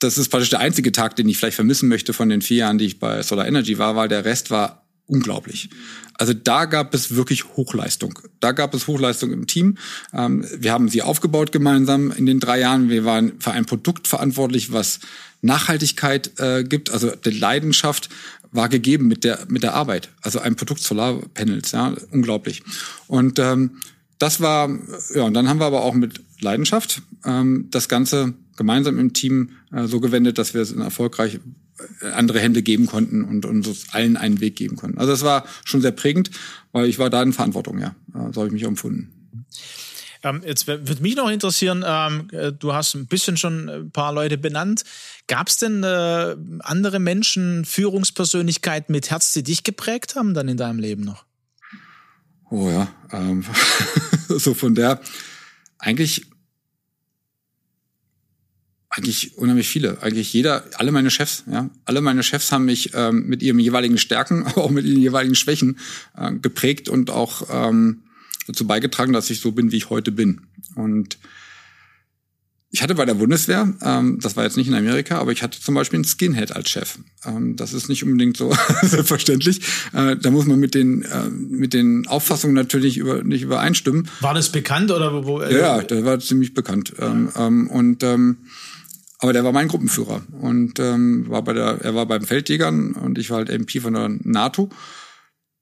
[0.00, 2.78] Das ist praktisch der einzige Tag, den ich vielleicht vermissen möchte von den vier Jahren,
[2.78, 5.70] die ich bei Solar Energy war, weil der Rest war unglaublich.
[6.14, 8.18] Also da gab es wirklich Hochleistung.
[8.40, 9.76] Da gab es Hochleistung im Team.
[10.12, 12.88] Ähm, wir haben sie aufgebaut gemeinsam in den drei Jahren.
[12.88, 15.00] Wir waren für ein Produkt verantwortlich, was
[15.42, 16.90] Nachhaltigkeit äh, gibt.
[16.90, 18.08] Also die Leidenschaft
[18.50, 20.10] war gegeben mit der mit der Arbeit.
[20.22, 22.62] Also ein Produkt Solarpanels, ja, unglaublich.
[23.08, 23.80] Und ähm,
[24.18, 24.70] das war
[25.14, 25.22] ja.
[25.24, 29.86] Und dann haben wir aber auch mit Leidenschaft ähm, das Ganze gemeinsam im Team äh,
[29.86, 31.40] so gewendet, dass wir es erfolgreich
[32.14, 34.98] andere Hände geben konnten und uns allen einen Weg geben konnten.
[34.98, 36.30] Also das war schon sehr prägend,
[36.72, 37.94] weil ich war da in Verantwortung, ja.
[38.32, 39.12] So habe ich mich empfunden.
[40.24, 44.12] Ähm, jetzt würde mich noch interessieren, ähm, äh, du hast ein bisschen schon ein paar
[44.12, 44.84] Leute benannt.
[45.26, 50.56] Gab es denn äh, andere Menschen, Führungspersönlichkeiten mit Herz, die dich geprägt haben dann in
[50.56, 51.26] deinem Leben noch?
[52.50, 53.44] Oh ja, ähm,
[54.28, 55.00] so von der
[55.78, 56.26] eigentlich
[58.96, 60.02] eigentlich unheimlich viele.
[60.02, 63.98] Eigentlich jeder, alle meine Chefs, ja, alle meine Chefs haben mich ähm, mit ihren jeweiligen
[63.98, 65.78] Stärken, aber auch mit ihren jeweiligen Schwächen
[66.16, 68.04] äh, geprägt und auch ähm,
[68.46, 70.42] dazu beigetragen, dass ich so bin, wie ich heute bin.
[70.76, 71.18] Und
[72.70, 75.60] ich hatte bei der Bundeswehr, ähm, das war jetzt nicht in Amerika, aber ich hatte
[75.60, 76.98] zum Beispiel einen Skinhead als Chef.
[77.24, 78.52] Ähm, das ist nicht unbedingt so
[78.82, 79.60] selbstverständlich.
[79.92, 84.08] Äh, da muss man mit den äh, mit den Auffassungen natürlich über, nicht übereinstimmen.
[84.20, 85.40] War das bekannt oder wo?
[85.40, 86.92] Äh, ja, das war ziemlich bekannt.
[86.98, 87.10] Ja.
[87.10, 88.38] Ähm, ähm und ähm,
[89.24, 93.16] aber der war mein Gruppenführer und ähm, war bei der, er war beim Feldjägern und
[93.16, 94.68] ich war halt MP von der NATO.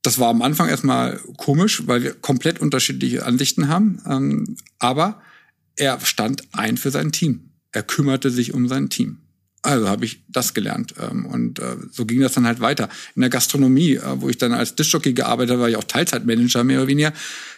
[0.03, 4.03] Das war am Anfang erstmal komisch, weil wir komplett unterschiedliche Ansichten haben.
[4.05, 5.22] Ähm, aber
[5.77, 7.53] er stand ein für sein Team.
[7.70, 9.18] Er kümmerte sich um sein Team.
[9.64, 10.94] Also habe ich das gelernt.
[11.01, 12.88] Ähm, und äh, so ging das dann halt weiter.
[13.14, 16.64] In der Gastronomie, äh, wo ich dann als Dischjockey gearbeitet habe, war ich auch Teilzeitmanager
[16.64, 17.12] mehr oder weniger.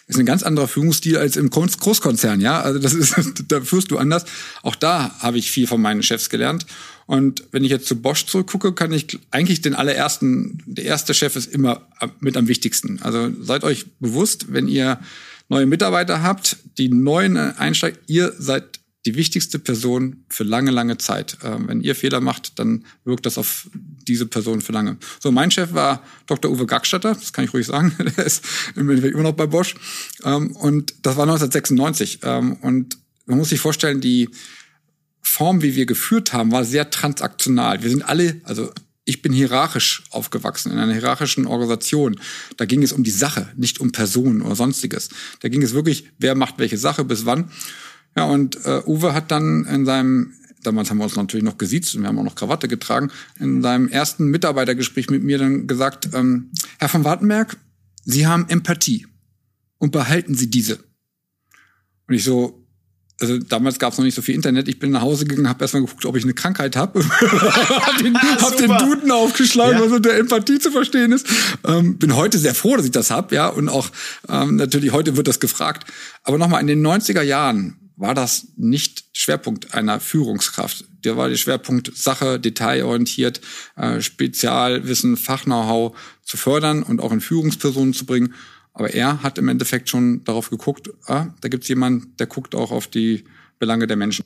[0.06, 2.60] Ist ein ganz anderer Führungsstil als im Großkonzern, ja.
[2.60, 3.14] Also das ist,
[3.48, 4.26] da führst du anders.
[4.62, 6.66] Auch da habe ich viel von meinen Chefs gelernt.
[7.06, 11.36] Und wenn ich jetzt zu Bosch zurückgucke, kann ich eigentlich den allerersten, der erste Chef
[11.36, 11.88] ist immer
[12.20, 13.00] mit am wichtigsten.
[13.02, 15.00] Also seid euch bewusst, wenn ihr
[15.48, 21.38] neue Mitarbeiter habt, die neuen einsteigen, ihr seid die wichtigste Person für lange, lange Zeit.
[21.42, 24.96] Ähm, wenn ihr Fehler macht, dann wirkt das auf diese Person für lange.
[25.20, 26.50] So, mein Chef war Dr.
[26.50, 28.44] Uwe Gackstatter, das kann ich ruhig sagen, der ist
[28.76, 29.74] immer noch bei Bosch.
[30.24, 32.20] Ähm, und das war 1996.
[32.22, 34.30] Ähm, und man muss sich vorstellen, die
[35.20, 37.82] Form, wie wir geführt haben, war sehr transaktional.
[37.82, 38.70] Wir sind alle, also
[39.04, 42.18] ich bin hierarchisch aufgewachsen, in einer hierarchischen Organisation.
[42.56, 45.10] Da ging es um die Sache, nicht um Personen oder sonstiges.
[45.40, 47.50] Da ging es wirklich, wer macht welche Sache bis wann.
[48.16, 51.94] Ja, und äh, Uwe hat dann in seinem, damals haben wir uns natürlich noch gesiezt
[51.94, 56.10] und wir haben auch noch Krawatte getragen, in seinem ersten Mitarbeitergespräch mit mir dann gesagt,
[56.14, 57.56] ähm, Herr von Wartenberg,
[58.04, 59.06] Sie haben Empathie
[59.78, 60.78] und behalten Sie diese.
[62.06, 62.64] Und ich so,
[63.20, 64.68] also damals gab es noch nicht so viel Internet.
[64.68, 67.02] Ich bin nach Hause gegangen, habe erstmal geguckt, ob ich eine Krankheit habe.
[67.08, 69.84] hab den, hab den Duden aufgeschlagen, ja.
[69.84, 71.26] was unter Empathie zu verstehen ist.
[71.64, 73.48] Ähm, bin heute sehr froh, dass ich das hab, ja.
[73.48, 73.90] Und auch
[74.28, 75.90] ähm, natürlich heute wird das gefragt.
[76.22, 80.84] Aber nochmal, in den 90er Jahren war das nicht Schwerpunkt einer Führungskraft.
[81.04, 83.40] Der war der Schwerpunkt Sache, detailorientiert,
[83.76, 88.34] äh, Spezialwissen, Fachknow-how zu fördern und auch in Führungspersonen zu bringen.
[88.72, 92.72] Aber er hat im Endeffekt schon darauf geguckt, ah, da gibt's jemanden, der guckt auch
[92.72, 93.24] auf die
[93.58, 94.24] Belange der Menschen.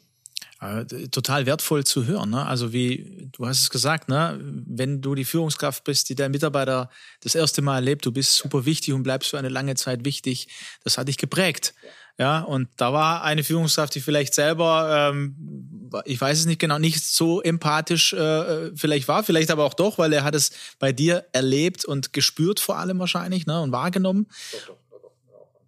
[0.61, 2.31] Äh, total wertvoll zu hören.
[2.31, 2.45] Ne?
[2.45, 4.41] Also wie du hast es gesagt, ne?
[4.43, 8.65] wenn du die Führungskraft bist, die dein Mitarbeiter das erste Mal erlebt, du bist super
[8.65, 10.49] wichtig und bleibst für eine lange Zeit wichtig.
[10.83, 11.75] Das hat dich geprägt.
[12.19, 16.79] Ja, und da war eine Führungskraft, die vielleicht selber, ähm, ich weiß es nicht genau,
[16.79, 20.51] nicht so empathisch äh, vielleicht war, vielleicht aber auch doch, weil er hat es
[20.81, 24.27] bei dir erlebt und gespürt vor allem wahrscheinlich ne, und wahrgenommen.
[24.53, 25.11] Doch, doch, doch,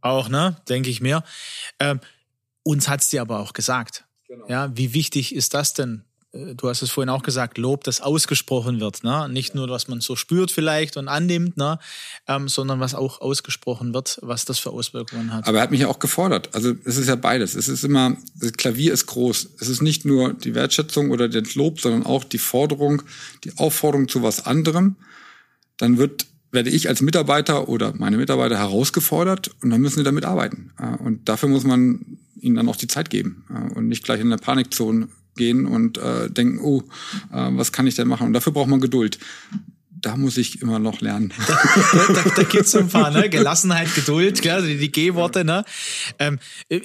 [0.00, 1.22] auch, ne, denke ich mir.
[1.78, 2.00] Ähm,
[2.64, 4.04] uns hat's dir aber auch gesagt.
[4.26, 4.48] Genau.
[4.48, 8.80] Ja, wie wichtig ist das denn du hast es vorhin auch gesagt, Lob, das ausgesprochen
[8.80, 9.02] wird.
[9.02, 9.28] Ne?
[9.28, 11.78] Nicht nur, was man so spürt vielleicht und annimmt, ne?
[12.28, 15.48] Ähm, sondern was auch ausgesprochen wird, was das für Auswirkungen hat.
[15.48, 16.50] Aber er hat mich ja auch gefordert.
[16.54, 17.54] Also es ist ja beides.
[17.54, 19.50] Es ist immer, das Klavier ist groß.
[19.60, 23.02] Es ist nicht nur die Wertschätzung oder das Lob, sondern auch die Forderung,
[23.44, 24.96] die Aufforderung zu was anderem.
[25.78, 30.24] Dann wird werde ich als Mitarbeiter oder meine Mitarbeiter herausgefordert und dann müssen sie damit
[30.24, 30.72] arbeiten.
[30.98, 33.44] Und dafür muss man ihnen dann auch die Zeit geben
[33.76, 35.06] und nicht gleich in eine Panikzone
[35.40, 36.82] gehen und äh, denken, oh,
[37.32, 38.28] äh, was kann ich denn machen?
[38.28, 39.18] Und dafür braucht man Geduld
[40.00, 41.32] da muss ich immer noch lernen.
[41.46, 43.28] da, da, da gibt's ein paar, ne?
[43.28, 45.64] Gelassenheit, Geduld, klar, die, die G-Worte, ne?
[46.18, 46.38] Ähm,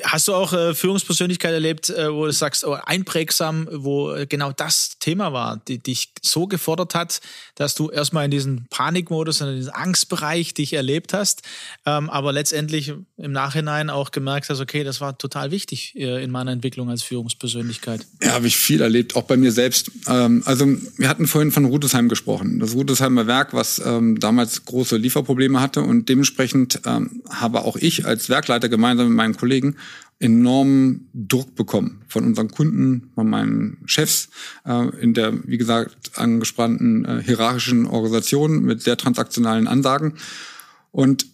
[0.03, 4.51] hast du auch äh, Führungspersönlichkeit erlebt, äh, wo du sagst, oh, einprägsam, wo äh, genau
[4.51, 7.21] das Thema war, die dich so gefordert hat,
[7.55, 11.41] dass du erstmal in diesen Panikmodus, in diesen Angstbereich dich erlebt hast,
[11.85, 16.31] ähm, aber letztendlich im Nachhinein auch gemerkt hast, okay, das war total wichtig äh, in
[16.31, 18.05] meiner Entwicklung als Führungspersönlichkeit.
[18.21, 19.91] Ja, habe ich viel erlebt, auch bei mir selbst.
[20.07, 20.65] Ähm, also
[20.97, 22.59] wir hatten vorhin von Rudesheim gesprochen.
[22.59, 25.81] Das Rudesheim Rüdesheimer Werk, was ähm, damals große Lieferprobleme hatte.
[25.81, 29.75] Und dementsprechend ähm, habe auch ich als Werkleiter gemeinsam mit meinen Kollegen
[30.19, 34.29] enormen Druck bekommen von unseren Kunden, von meinen Chefs
[34.65, 40.13] äh, in der, wie gesagt, angespannten äh, hierarchischen Organisation mit sehr transaktionalen Ansagen.
[40.91, 41.27] Und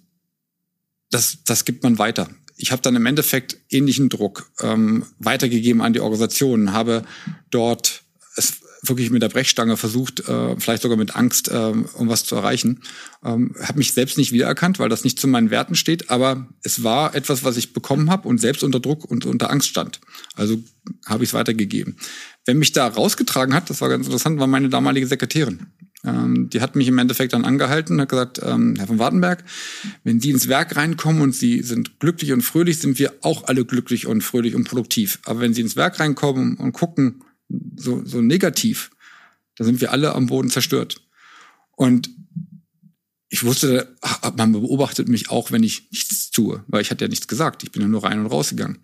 [1.11, 2.29] das, das gibt man weiter.
[2.57, 7.03] Ich habe dann im Endeffekt ähnlichen Druck ähm, weitergegeben an die Organisation, habe
[7.49, 8.03] dort
[8.35, 12.35] es wirklich mit der Brechstange versucht, äh, vielleicht sogar mit Angst, äh, um was zu
[12.35, 12.81] erreichen.
[13.23, 16.83] Ähm, habe mich selbst nicht wiedererkannt, weil das nicht zu meinen Werten steht, aber es
[16.83, 20.01] war etwas, was ich bekommen habe und selbst unter Druck und unter Angst stand.
[20.35, 20.61] Also
[21.05, 21.97] habe ich es weitergegeben.
[22.45, 25.67] Wer mich da rausgetragen hat, das war ganz interessant, war meine damalige Sekretärin.
[26.03, 29.43] Ähm, die hat mich im Endeffekt dann angehalten und hat gesagt, ähm, Herr von Wartenberg,
[30.03, 33.65] wenn Sie ins Werk reinkommen und Sie sind glücklich und fröhlich, sind wir auch alle
[33.65, 35.19] glücklich und fröhlich und produktiv.
[35.25, 37.21] Aber wenn Sie ins Werk reinkommen und gucken,
[37.75, 38.91] so, so negativ,
[39.55, 41.01] da sind wir alle am Boden zerstört.
[41.71, 42.09] Und
[43.29, 43.95] ich wusste,
[44.35, 47.63] man beobachtet mich auch, wenn ich nichts tue, weil ich hatte ja nichts gesagt.
[47.63, 48.79] Ich bin ja nur rein und rausgegangen.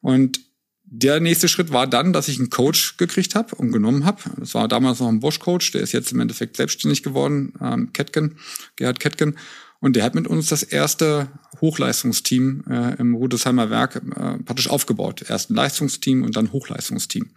[0.00, 0.40] Und
[0.84, 4.22] der nächste Schritt war dann, dass ich einen Coach gekriegt habe und genommen habe.
[4.38, 8.36] Das war damals noch ein Bosch-Coach, der ist jetzt im Endeffekt selbstständig geworden, ähm, Ketken,
[8.76, 9.38] Gerhard Ketken.
[9.80, 11.28] Und der hat mit uns das erste
[11.60, 15.24] Hochleistungsteam äh, im Rudesheimer Werk äh, praktisch aufgebaut.
[15.28, 17.30] Erst ein Leistungsteam und dann Hochleistungsteam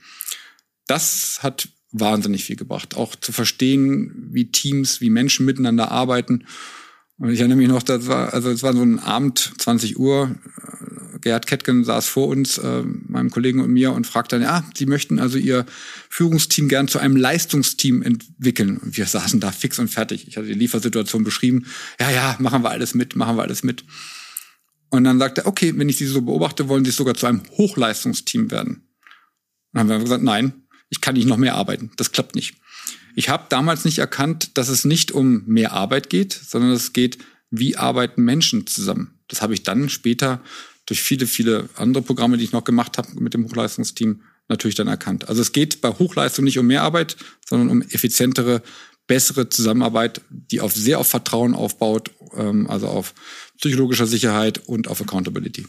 [0.87, 2.95] das hat wahnsinnig viel gebracht.
[2.95, 6.45] Auch zu verstehen, wie Teams, wie Menschen miteinander arbeiten.
[7.19, 10.35] Und ich erinnere mich noch, das war, also es war so ein Abend, 20 Uhr.
[11.21, 14.85] Gerhard Kettgen saß vor uns, äh, meinem Kollegen und mir, und fragte dann, ja, Sie
[14.85, 15.65] möchten also Ihr
[16.09, 18.77] Führungsteam gern zu einem Leistungsteam entwickeln.
[18.77, 20.27] Und wir saßen da fix und fertig.
[20.27, 21.65] Ich hatte die Liefersituation beschrieben.
[21.99, 23.83] Ja, ja, machen wir alles mit, machen wir alles mit.
[24.89, 27.41] Und dann sagte er, okay, wenn ich Sie so beobachte, wollen Sie sogar zu einem
[27.57, 28.83] Hochleistungsteam werden.
[29.73, 31.91] Dann haben wir gesagt, nein, ich kann nicht noch mehr arbeiten.
[31.97, 32.55] Das klappt nicht.
[33.15, 37.17] Ich habe damals nicht erkannt, dass es nicht um mehr Arbeit geht, sondern es geht,
[37.49, 39.15] wie arbeiten Menschen zusammen.
[39.27, 40.41] Das habe ich dann später
[40.85, 44.87] durch viele, viele andere Programme, die ich noch gemacht habe mit dem Hochleistungsteam, natürlich dann
[44.87, 45.27] erkannt.
[45.27, 48.61] Also es geht bei Hochleistung nicht um mehr Arbeit, sondern um effizientere,
[49.07, 53.13] bessere Zusammenarbeit, die auf sehr auf Vertrauen aufbaut, ähm, also auf
[53.57, 55.65] psychologischer Sicherheit und auf Accountability.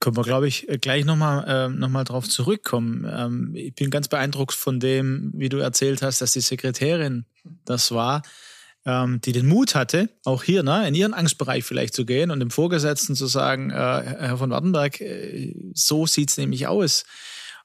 [0.00, 3.04] Können wir, glaube ich, gleich nochmal äh, noch mal drauf zurückkommen.
[3.10, 7.26] Ähm, ich bin ganz beeindruckt von dem, wie du erzählt hast, dass die Sekretärin
[7.64, 8.22] das war,
[8.86, 12.38] ähm, die den Mut hatte, auch hier ne, in ihren Angstbereich vielleicht zu gehen und
[12.38, 17.04] dem Vorgesetzten zu sagen, äh, Herr von Wartenberg, äh, so sieht's nämlich aus.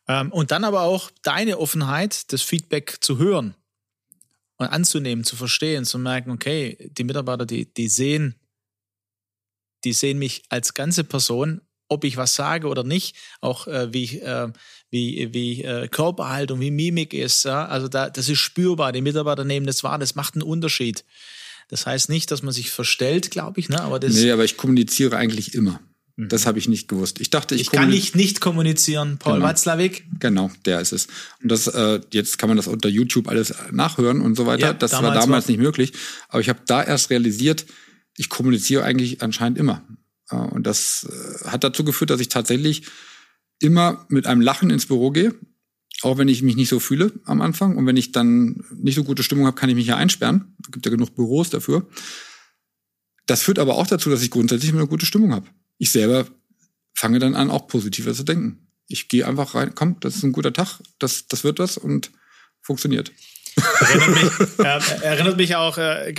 [0.07, 3.55] Ähm, und dann aber auch deine Offenheit, das Feedback zu hören
[4.57, 8.35] und anzunehmen, zu verstehen, zu merken, okay, die Mitarbeiter, die, die sehen,
[9.83, 11.61] die sehen mich als ganze Person
[11.93, 14.49] ob ich was sage oder nicht, auch äh, wie, äh,
[14.89, 17.45] wie, wie äh, Körperhaltung, wie Mimik ist.
[17.45, 17.65] Ja?
[17.65, 18.91] Also da, das ist spürbar.
[18.91, 21.05] Die Mitarbeiter nehmen das wahr, das macht einen Unterschied.
[21.69, 23.81] Das heißt nicht, dass man sich verstellt, glaube ich, ne?
[23.81, 24.13] aber das.
[24.13, 25.79] Nee, aber ich kommuniziere eigentlich immer.
[26.15, 26.29] Mhm.
[26.29, 27.19] Das habe ich nicht gewusst.
[27.19, 29.17] Ich dachte, ich, ich kann nicht nicht kommunizieren.
[29.17, 29.45] Paul genau.
[29.47, 30.05] Watzlawick.
[30.19, 31.07] Genau, der ist es.
[31.41, 34.67] Und das äh, jetzt kann man das unter YouTube alles nachhören und so weiter.
[34.67, 35.93] Ja, das damals war damals war nicht möglich.
[36.29, 37.65] Aber ich habe da erst realisiert,
[38.17, 39.83] ich kommuniziere eigentlich anscheinend immer.
[40.41, 42.87] Und das äh, hat dazu geführt, dass ich tatsächlich
[43.59, 45.33] immer mit einem Lachen ins Büro gehe,
[46.01, 47.77] auch wenn ich mich nicht so fühle am Anfang.
[47.77, 50.55] Und wenn ich dann nicht so gute Stimmung habe, kann ich mich ja einsperren.
[50.63, 51.87] Es gibt ja genug Büros dafür.
[53.25, 55.47] Das führt aber auch dazu, dass ich grundsätzlich immer eine gute Stimmung habe.
[55.77, 56.27] Ich selber
[56.93, 58.67] fange dann an, auch positiver zu denken.
[58.87, 62.11] Ich gehe einfach rein, komm, das ist ein guter Tag, das, das wird was und
[62.61, 63.11] funktioniert.
[63.55, 66.13] Erinnert mich, äh, erinnert mich auch, äh,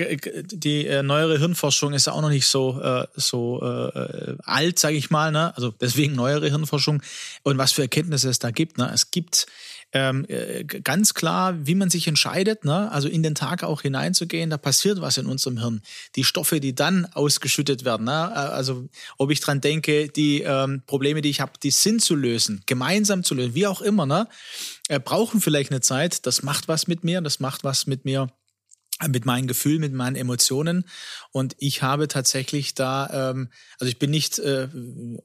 [0.53, 5.11] die äh, neuere Hirnforschung ist auch noch nicht so, äh, so äh, alt, sage ich
[5.11, 5.33] mal.
[5.33, 5.53] Ne?
[5.57, 7.03] Also deswegen neuere Hirnforschung.
[7.43, 8.79] Und was für Erkenntnisse es da gibt.
[8.79, 8.91] Ne?
[8.93, 9.47] Es gibt
[9.95, 12.91] ähm, äh, ganz klar, wie man sich entscheidet, ne?
[12.91, 15.83] also in den Tag auch hineinzugehen, da passiert was in unserem Hirn.
[16.17, 18.33] Die Stoffe, die dann ausgeschüttet werden, ne?
[18.35, 22.17] Äh, also ob ich dran denke, die ähm, Probleme, die ich habe, die sind zu
[22.17, 24.27] lösen, gemeinsam zu lösen, wie auch immer, ne?
[24.89, 28.29] Äh, brauchen vielleicht eine Zeit, das macht was mit mir, das macht was mit mir
[29.09, 30.85] mit meinen Gefühlen, mit meinen Emotionen.
[31.33, 33.49] Und ich habe tatsächlich da, ähm,
[33.81, 34.69] also ich bin nicht äh,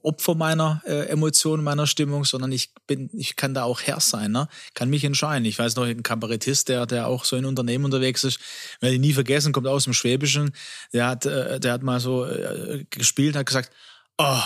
[0.02, 4.32] Opfer meiner äh, Emotionen, meiner Stimmung, sondern ich bin, ich kann da auch Herr sein,
[4.32, 4.48] ne?
[4.74, 5.44] Kann mich entscheiden.
[5.44, 8.40] Ich weiß noch, ein Kabarettist, der, der auch so in Unternehmen unterwegs ist,
[8.80, 10.52] werde ich nie vergessen, kommt aus dem Schwäbischen,
[10.92, 13.70] der hat, äh, der hat mal so äh, gespielt, hat gesagt,
[14.18, 14.42] oh,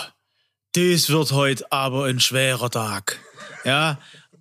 [0.72, 3.20] das wird heute aber ein schwerer Tag.
[3.64, 3.98] Ja.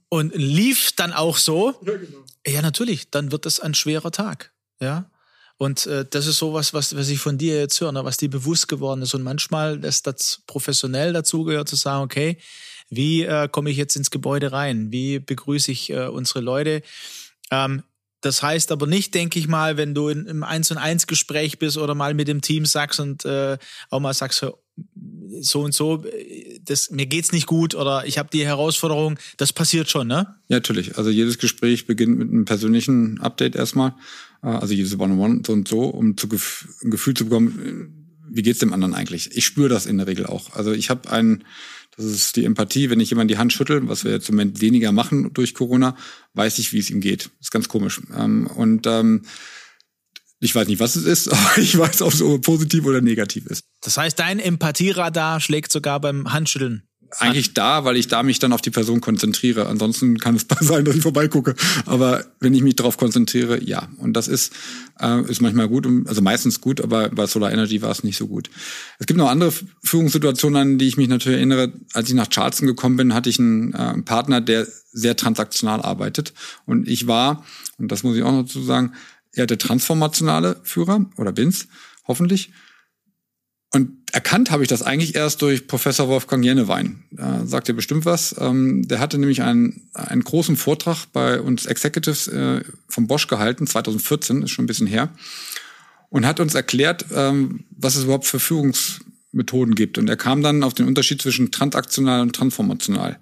[0.09, 1.79] Und lief dann auch so.
[1.85, 2.25] Ja, genau.
[2.45, 4.52] ja natürlich, dann wird es ein schwerer Tag.
[4.83, 5.09] Ja.
[5.57, 8.29] Und äh, das ist sowas, was, was ich von dir jetzt höre, ne, was dir
[8.29, 9.13] bewusst geworden ist.
[9.13, 12.37] Und manchmal ist das professionell dazugehört, zu sagen, okay,
[12.89, 14.91] wie äh, komme ich jetzt ins Gebäude rein?
[14.91, 16.81] Wie begrüße ich äh, unsere Leute?
[17.49, 17.83] Ähm,
[18.21, 21.59] das heißt aber nicht, denke ich mal, wenn du in, im Eins und Eins Gespräch
[21.59, 23.57] bist oder mal mit dem Team sagst und äh,
[23.89, 24.45] auch mal sagst,
[25.41, 26.03] so und so,
[26.63, 30.35] das, mir geht's nicht gut oder ich habe die Herausforderung, das passiert schon, ne?
[30.47, 30.97] Ja, natürlich.
[30.97, 33.93] Also jedes Gespräch beginnt mit einem persönlichen Update erstmal
[34.43, 38.73] also jedes One-on-One so und so, um zu ein Gefühl zu bekommen, wie geht's dem
[38.73, 39.35] anderen eigentlich?
[39.35, 40.53] Ich spüre das in der Regel auch.
[40.53, 41.43] Also ich habe einen,
[41.95, 44.59] das ist die Empathie, wenn ich jemand die Hand schüttel, was wir jetzt im Moment
[44.59, 45.95] weniger machen durch Corona,
[46.33, 47.29] weiß ich, wie es ihm geht.
[47.39, 48.01] Ist ganz komisch.
[48.17, 49.21] Ähm, und ähm,
[50.39, 53.63] ich weiß nicht, was es ist, aber ich weiß, ob es positiv oder negativ ist.
[53.81, 56.83] Das heißt, dein Empathieradar schlägt sogar beim Handschütteln
[57.19, 59.67] eigentlich da, weil ich da mich dann auf die Person konzentriere.
[59.67, 61.55] Ansonsten kann es sein, dass ich vorbeigucke.
[61.85, 63.89] Aber wenn ich mich darauf konzentriere, ja.
[63.97, 64.53] Und das ist,
[64.99, 68.27] äh, ist manchmal gut, also meistens gut, aber bei Solar Energy war es nicht so
[68.27, 68.49] gut.
[68.99, 71.73] Es gibt noch andere Führungssituationen, an die ich mich natürlich erinnere.
[71.93, 76.33] Als ich nach Charleston gekommen bin, hatte ich einen äh, Partner, der sehr transaktional arbeitet.
[76.65, 77.45] Und ich war,
[77.77, 78.93] und das muss ich auch noch dazu sagen,
[79.33, 81.67] eher der transformationale Führer oder bin's,
[82.07, 82.51] hoffentlich.
[83.73, 87.03] Und erkannt habe ich das eigentlich erst durch Professor Wolfgang Jennewein.
[87.11, 88.35] Da sagt ihr bestimmt was.
[88.39, 93.65] Ähm, der hatte nämlich einen, einen großen Vortrag bei uns Executives äh, vom Bosch gehalten,
[93.65, 95.09] 2014, ist schon ein bisschen her,
[96.09, 99.97] und hat uns erklärt, ähm, was es überhaupt für Führungsmethoden gibt.
[99.97, 103.17] Und er kam dann auf den Unterschied zwischen transaktional und transformational.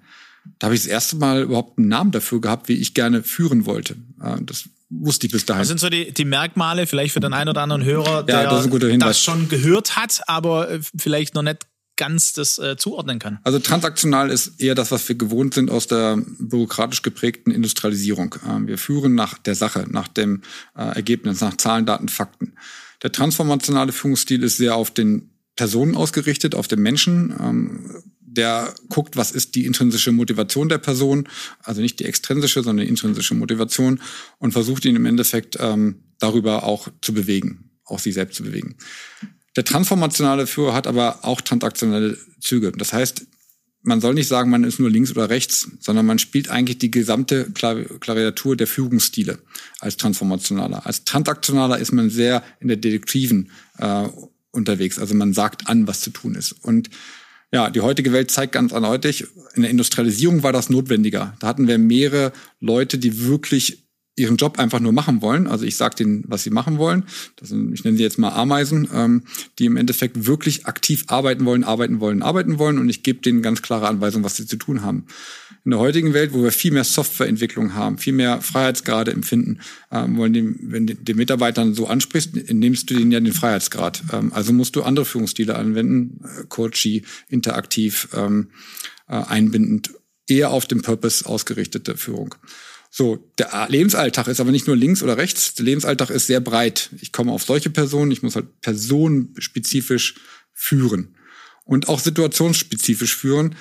[0.58, 3.64] Da habe ich das erste Mal überhaupt einen Namen dafür gehabt, wie ich gerne führen
[3.64, 3.94] wollte.
[4.22, 4.68] Äh, das
[5.00, 5.60] wusste ich bis dahin.
[5.60, 8.50] Was sind so die, die Merkmale vielleicht für den einen oder anderen Hörer, der ja,
[8.50, 13.38] das, das, schon gehört hat, aber äh, vielleicht noch nicht ganz das äh, zuordnen kann?
[13.44, 18.34] Also transaktional ist eher das, was wir gewohnt sind aus der bürokratisch geprägten Industrialisierung.
[18.48, 20.42] Ähm, wir führen nach der Sache, nach dem
[20.76, 22.54] äh, Ergebnis, nach Zahlen, Daten, Fakten.
[23.02, 27.34] Der transformationale Führungsstil ist sehr auf den Personen ausgerichtet, auf den Menschen.
[27.38, 28.02] Ähm,
[28.34, 31.28] der guckt, was ist die intrinsische Motivation der Person,
[31.62, 34.00] also nicht die extrinsische, sondern die intrinsische Motivation
[34.38, 38.76] und versucht ihn im Endeffekt ähm, darüber auch zu bewegen, auch sich selbst zu bewegen.
[39.56, 42.72] Der transformationale Führer hat aber auch transaktionelle Züge.
[42.72, 43.26] Das heißt,
[43.82, 46.90] man soll nicht sagen, man ist nur links oder rechts, sondern man spielt eigentlich die
[46.90, 49.38] gesamte Klaviatur der Führungsstile
[49.80, 50.86] als transformationaler.
[50.86, 54.08] Als transaktionaler ist man sehr in der Detektiven äh,
[54.52, 54.98] unterwegs.
[54.98, 56.52] Also man sagt an, was zu tun ist.
[56.52, 56.90] Und
[57.52, 61.36] ja, die heutige Welt zeigt ganz eindeutig, in der Industrialisierung war das notwendiger.
[61.40, 63.82] Da hatten wir mehrere Leute, die wirklich
[64.16, 65.46] ihren Job einfach nur machen wollen.
[65.46, 67.04] Also ich sage denen, was sie machen wollen.
[67.36, 69.22] Das sind, ich nenne sie jetzt mal Ameisen, ähm,
[69.58, 72.78] die im Endeffekt wirklich aktiv arbeiten wollen, arbeiten wollen, arbeiten wollen.
[72.78, 75.06] Und ich gebe denen ganz klare Anweisungen, was sie zu tun haben.
[75.64, 79.60] In der heutigen Welt, wo wir viel mehr Softwareentwicklung haben, viel mehr Freiheitsgrade empfinden,
[79.92, 84.02] ähm, wollen die, wenn du den Mitarbeitern so ansprichst, nimmst du denen ja den Freiheitsgrad.
[84.12, 88.50] Ähm, also musst du andere Führungsstile anwenden, äh, coachy, interaktiv, ähm,
[89.08, 89.92] äh, einbindend,
[90.26, 92.34] eher auf den Purpose ausgerichtete Führung.
[92.90, 96.90] So, der Lebensalltag ist aber nicht nur links oder rechts, der Lebensalltag ist sehr breit.
[97.00, 100.16] Ich komme auf solche Personen, ich muss halt personenspezifisch
[100.52, 101.14] führen
[101.64, 103.54] und auch situationsspezifisch führen.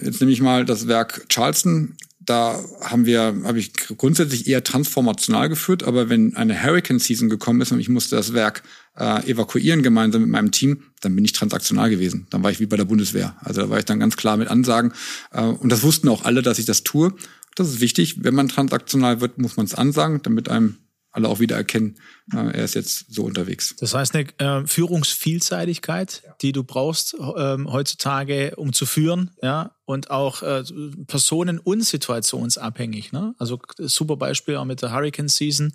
[0.00, 1.96] Jetzt nehme ich mal das Werk Charleston.
[2.20, 7.62] Da haben wir, habe ich grundsätzlich eher transformational geführt, aber wenn eine Hurricane Season gekommen
[7.62, 8.62] ist und ich musste das Werk
[8.98, 12.26] äh, evakuieren gemeinsam mit meinem Team, dann bin ich transaktional gewesen.
[12.28, 13.36] Dann war ich wie bei der Bundeswehr.
[13.40, 14.92] Also da war ich dann ganz klar mit Ansagen.
[15.32, 17.14] Äh, und das wussten auch alle, dass ich das tue.
[17.54, 18.22] Das ist wichtig.
[18.22, 20.76] Wenn man transaktional wird, muss man es ansagen, damit einem
[21.10, 21.96] alle auch wieder erkennen,
[22.32, 23.74] er ist jetzt so unterwegs.
[23.78, 26.34] Das heißt eine äh, Führungsvielseitigkeit, ja.
[26.42, 30.64] die du brauchst ähm, heutzutage, um zu führen, ja, und auch äh,
[31.06, 33.10] personen- und situationsabhängig.
[33.12, 33.34] Ne?
[33.38, 35.72] Also super Beispiel auch mit der Hurricane Season.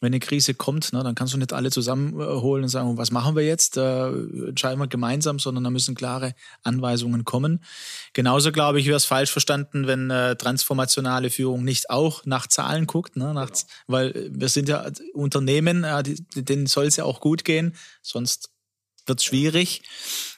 [0.00, 3.34] Wenn eine Krise kommt, ne, dann kannst du nicht alle zusammenholen und sagen, was machen
[3.34, 3.76] wir jetzt?
[3.76, 7.64] Äh, entscheiden wir gemeinsam, sondern da müssen klare Anweisungen kommen.
[8.12, 12.86] Genauso glaube ich, wäre es falsch verstanden, wenn äh, transformationale Führung nicht auch nach Zahlen
[12.86, 13.34] guckt, ne?
[13.34, 13.64] nach, genau.
[13.88, 16.02] weil wir sind ja Unternehmen, äh,
[16.34, 18.50] denen soll es ja auch gut gehen, sonst
[19.06, 19.82] wird schwierig.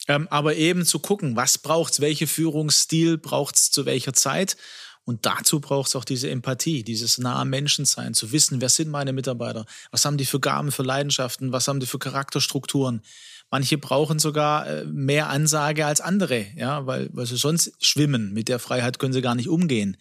[0.08, 4.56] Ähm, aber eben zu gucken, was braucht's, welche Führungsstil braucht's zu welcher Zeit.
[5.04, 9.12] Und dazu braucht es auch diese Empathie, dieses nahe Menschensein, zu wissen, wer sind meine
[9.12, 13.02] Mitarbeiter, was haben die für Gaben, für Leidenschaften, was haben die für Charakterstrukturen.
[13.50, 18.32] Manche brauchen sogar äh, mehr Ansage als andere, ja, weil, weil sie sonst schwimmen.
[18.32, 19.96] Mit der Freiheit können sie gar nicht umgehen.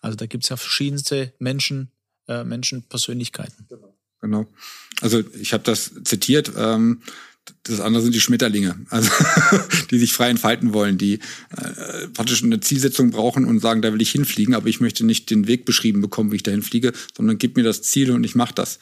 [0.00, 1.90] Also da gibt es ja verschiedenste Menschen,
[2.28, 3.66] äh, Menschenpersönlichkeiten.
[3.68, 3.91] Genau.
[5.00, 6.52] Also ich habe das zitiert.
[6.56, 7.02] Ähm,
[7.64, 9.10] das andere sind die Schmetterlinge, also
[9.90, 11.14] die sich frei entfalten wollen, die
[11.56, 15.30] äh, praktisch eine Zielsetzung brauchen und sagen, da will ich hinfliegen, aber ich möchte nicht
[15.30, 18.34] den Weg beschrieben bekommen, wie ich dahin fliege, sondern gib mir das Ziel und ich
[18.34, 18.78] mache das.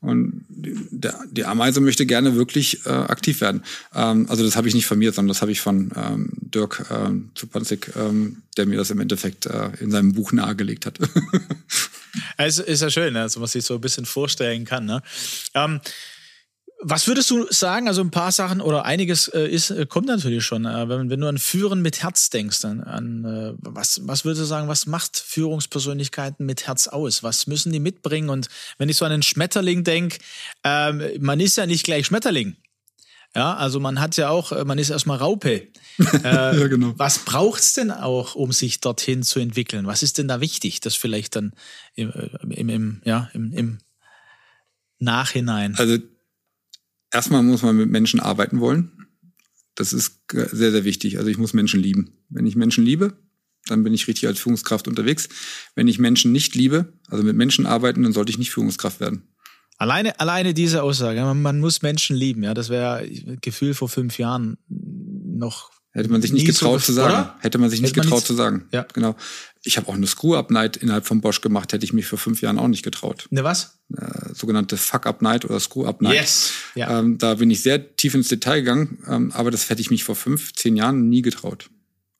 [0.00, 3.62] Und der, die Ameise möchte gerne wirklich äh, aktiv werden.
[3.94, 6.86] Ähm, also das habe ich nicht von mir, sondern das habe ich von ähm, Dirk
[6.90, 10.98] ähm, Zupanzig, ähm, der mir das im Endeffekt äh, in seinem Buch nahegelegt hat.
[12.36, 14.84] Es ist ja schön, also was ich so ein bisschen vorstellen kann.
[14.84, 15.02] Ne?
[15.54, 15.80] Ähm,
[16.86, 17.88] was würdest du sagen?
[17.88, 20.66] Also ein paar Sachen oder einiges äh, ist, äh, kommt natürlich schon.
[20.66, 24.42] Äh, wenn, wenn, du an Führen mit Herz denkst, dann an äh, was, was würdest
[24.42, 27.22] du sagen, was macht Führungspersönlichkeiten mit Herz aus?
[27.22, 28.28] Was müssen die mitbringen?
[28.28, 30.18] Und wenn ich so an einen Schmetterling denke,
[30.62, 32.56] ähm, man ist ja nicht gleich Schmetterling.
[33.36, 35.68] Ja, also man hat ja auch, äh, man ist erstmal Raupe.
[36.24, 36.92] Äh, ja, genau.
[36.96, 39.86] Was braucht's denn auch, um sich dorthin zu entwickeln?
[39.86, 41.52] Was ist denn da wichtig, das vielleicht dann
[41.94, 42.10] im,
[42.50, 43.78] im, im ja, im, im
[44.98, 45.76] Nachhinein?
[45.76, 45.98] Also
[47.12, 49.06] erstmal muss man mit Menschen arbeiten wollen.
[49.76, 51.18] Das ist sehr, sehr wichtig.
[51.18, 52.16] Also ich muss Menschen lieben.
[52.28, 53.16] Wenn ich Menschen liebe,
[53.66, 55.28] dann bin ich richtig als Führungskraft unterwegs.
[55.76, 59.22] Wenn ich Menschen nicht liebe, also mit Menschen arbeiten, dann sollte ich nicht Führungskraft werden.
[59.76, 63.08] Alleine, alleine diese Aussage, man, man muss Menschen lieben, ja, das wäre
[63.40, 67.12] Gefühl vor fünf Jahren noch Hätte man sich nicht getraut so, zu sagen.
[67.12, 67.36] Oder?
[67.38, 68.26] Hätte man sich nicht getraut nicht...
[68.26, 68.66] zu sagen.
[68.72, 68.84] Ja.
[68.92, 69.14] Genau.
[69.62, 72.58] Ich habe auch eine Screw-Up-Night innerhalb von Bosch gemacht, hätte ich mich vor fünf Jahren
[72.58, 73.28] auch nicht getraut.
[73.30, 73.78] Ne was?
[73.96, 76.14] Äh, sogenannte Fuck-Up-Night oder Screw-Up-Night.
[76.14, 76.52] Yes.
[76.74, 76.98] Ja.
[76.98, 80.02] Ähm, da bin ich sehr tief ins Detail gegangen, ähm, aber das hätte ich mich
[80.02, 81.70] vor fünf, zehn Jahren nie getraut.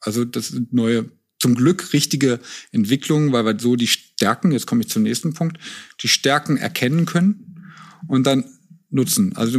[0.00, 1.07] Also das sind neue,
[1.40, 2.38] zum Glück richtige
[2.70, 5.58] Entwicklungen, weil wir so die Stärken, jetzt komme ich zum nächsten Punkt,
[6.00, 7.72] die Stärken erkennen können
[8.06, 8.44] und dann
[8.90, 9.36] nutzen.
[9.36, 9.58] Also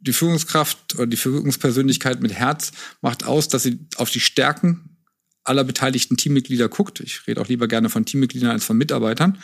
[0.00, 4.98] die Führungskraft oder die Führungspersönlichkeit mit Herz macht aus, dass sie auf die Stärken
[5.44, 7.00] aller beteiligten Teammitglieder guckt.
[7.00, 9.38] Ich rede auch lieber gerne von Teammitgliedern als von Mitarbeitern.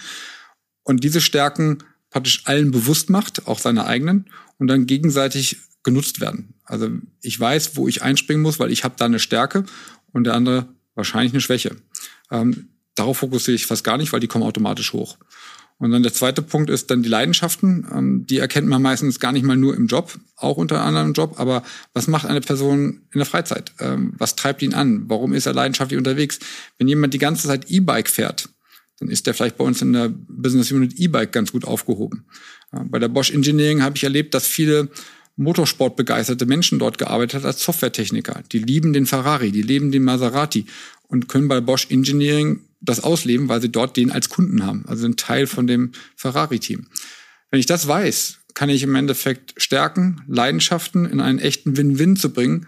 [0.83, 1.79] Und diese Stärken
[2.11, 6.55] praktisch allen bewusst macht, auch seine eigenen, und dann gegenseitig genutzt werden.
[6.65, 9.65] Also ich weiß, wo ich einspringen muss, weil ich habe da eine Stärke
[10.13, 11.77] und der andere wahrscheinlich eine Schwäche.
[12.31, 12.69] Ähm,
[12.99, 15.17] darauf fokussiere ich fast gar nicht, weil die kommen automatisch hoch.
[15.79, 17.87] Und dann der zweite Punkt ist dann die Leidenschaften.
[17.95, 21.13] Ähm, die erkennt man meistens gar nicht mal nur im Job, auch unter anderem im
[21.13, 21.39] Job.
[21.39, 21.63] Aber
[21.95, 23.73] was macht eine Person in der Freizeit?
[23.79, 25.05] Ähm, was treibt ihn an?
[25.09, 26.41] Warum ist er leidenschaftlich unterwegs?
[26.79, 28.49] Wenn jemand die ganze Zeit E-Bike fährt,
[28.99, 32.25] dann ist der vielleicht bei uns in der Business Unit E-Bike ganz gut aufgehoben.
[32.73, 34.89] Bei der Bosch Engineering habe ich erlebt, dass viele
[35.37, 38.43] Motorsportbegeisterte Menschen dort gearbeitet hat als Softwaretechniker.
[38.51, 40.67] Die lieben den Ferrari, die lieben den Maserati
[41.07, 45.07] und können bei Bosch Engineering das ausleben, weil sie dort den als Kunden haben, also
[45.07, 46.87] ein Teil von dem Ferrari-Team.
[47.51, 52.33] Wenn ich das weiß, kann ich im Endeffekt Stärken, Leidenschaften in einen echten Win-Win zu
[52.33, 52.67] bringen,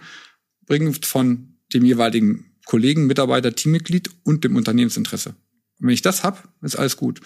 [0.66, 5.30] bringen von dem jeweiligen Kollegen, Mitarbeiter, Teammitglied und dem Unternehmensinteresse.
[5.30, 7.20] Und wenn ich das habe, ist alles gut.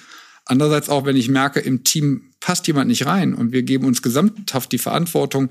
[0.47, 4.03] Andererseits auch, wenn ich merke, im Team passt jemand nicht rein und wir geben uns
[4.03, 5.51] gesamthaft die Verantwortung,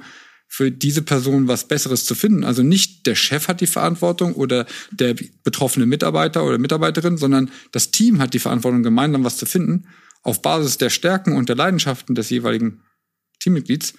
[0.53, 2.43] für diese Person was Besseres zu finden.
[2.43, 7.89] Also nicht der Chef hat die Verantwortung oder der betroffene Mitarbeiter oder Mitarbeiterin, sondern das
[7.89, 9.87] Team hat die Verantwortung, gemeinsam was zu finden,
[10.21, 12.83] auf Basis der Stärken und der Leidenschaften des jeweiligen
[13.39, 13.95] Teammitglieds,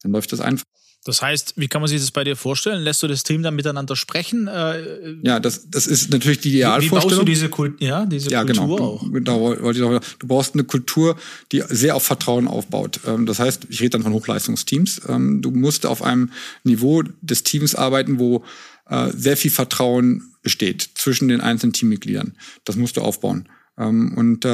[0.00, 0.64] dann läuft das einfach.
[1.04, 2.82] Das heißt, wie kann man sich das bei dir vorstellen?
[2.82, 4.46] Lässt du das Team dann miteinander sprechen?
[4.46, 7.02] Äh, ja, das, das ist natürlich die Idealvorstellung.
[7.02, 8.84] Wie baust du diese, Kult ja, diese ja, Kultur genau.
[8.84, 9.04] auch?
[9.22, 11.16] Da wollte ich auch, du brauchst eine Kultur,
[11.52, 13.00] die sehr auf Vertrauen aufbaut.
[13.06, 15.02] Ähm, das heißt, ich rede dann von Hochleistungsteams.
[15.08, 16.30] Ähm, du musst auf einem
[16.64, 18.44] Niveau des Teams arbeiten, wo
[18.90, 22.34] äh, sehr viel Vertrauen besteht zwischen den einzelnen Teammitgliedern.
[22.64, 23.48] Das musst du aufbauen.
[23.78, 24.44] Ähm, und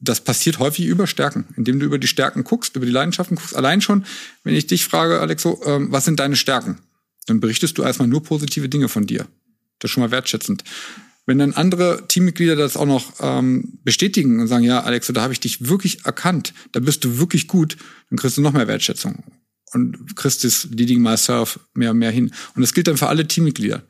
[0.00, 3.54] das passiert häufig über Stärken, indem du über die Stärken guckst, über die Leidenschaften guckst.
[3.54, 4.04] Allein schon,
[4.44, 6.78] wenn ich dich frage, Alexo, ähm, was sind deine Stärken?
[7.26, 9.26] Dann berichtest du erstmal nur positive Dinge von dir.
[9.78, 10.64] Das ist schon mal wertschätzend.
[11.26, 15.32] Wenn dann andere Teammitglieder das auch noch ähm, bestätigen und sagen, ja, Alex, da habe
[15.32, 17.76] ich dich wirklich erkannt, da bist du wirklich gut,
[18.08, 19.22] dann kriegst du noch mehr Wertschätzung
[19.72, 22.32] und kriegst das Leading Myself mehr und mehr hin.
[22.54, 23.82] Und das gilt dann für alle Teammitglieder.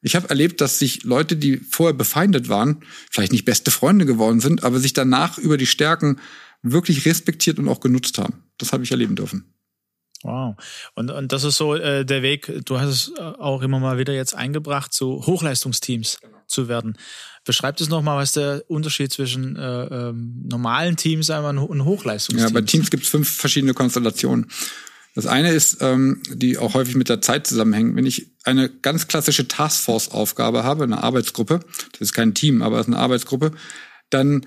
[0.00, 4.40] Ich habe erlebt, dass sich Leute, die vorher befeindet waren, vielleicht nicht beste Freunde geworden
[4.40, 6.20] sind, aber sich danach über die Stärken
[6.62, 8.44] wirklich respektiert und auch genutzt haben.
[8.58, 9.54] Das habe ich erleben dürfen.
[10.22, 10.56] Wow.
[10.94, 13.98] Und, und das ist so äh, der Weg, du hast es äh, auch immer mal
[13.98, 16.18] wieder jetzt eingebracht, zu Hochleistungsteams
[16.48, 16.96] zu werden.
[17.44, 22.66] Beschreib das nochmal, was der Unterschied zwischen äh, ähm, normalen Teams und Hochleistungsteams Ja, bei
[22.66, 24.48] Teams gibt es fünf verschiedene Konstellationen.
[25.18, 27.96] Das eine ist, ähm, die auch häufig mit der Zeit zusammenhängt.
[27.96, 31.58] Wenn ich eine ganz klassische Taskforce-Aufgabe habe, eine Arbeitsgruppe,
[31.90, 33.50] das ist kein Team, aber es ist eine Arbeitsgruppe,
[34.10, 34.46] dann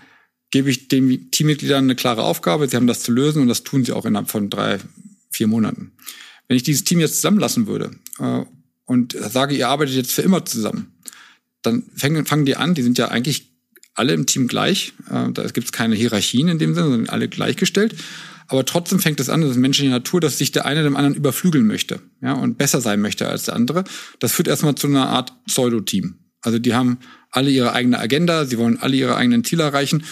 [0.49, 3.83] gebe ich den Teammitgliedern eine klare Aufgabe, sie haben das zu lösen und das tun
[3.83, 4.79] sie auch innerhalb von drei,
[5.29, 5.91] vier Monaten.
[6.47, 8.45] Wenn ich dieses Team jetzt zusammenlassen würde äh,
[8.85, 10.93] und sage, ihr arbeitet jetzt für immer zusammen,
[11.63, 13.51] dann fangen, fangen die an, die sind ja eigentlich
[13.93, 17.27] alle im Team gleich, äh, da gibt es keine Hierarchien in dem Sinne, sondern alle
[17.27, 17.93] gleichgestellt.
[18.51, 21.15] Aber trotzdem fängt es an, das ist menschliche Natur, dass sich der eine dem anderen
[21.15, 23.85] überflügeln möchte ja, und besser sein möchte als der andere.
[24.19, 26.15] Das führt erstmal zu einer Art Pseudo-Team.
[26.41, 26.99] Also die haben
[27.29, 30.03] alle ihre eigene Agenda, sie wollen alle ihre eigenen Ziele erreichen.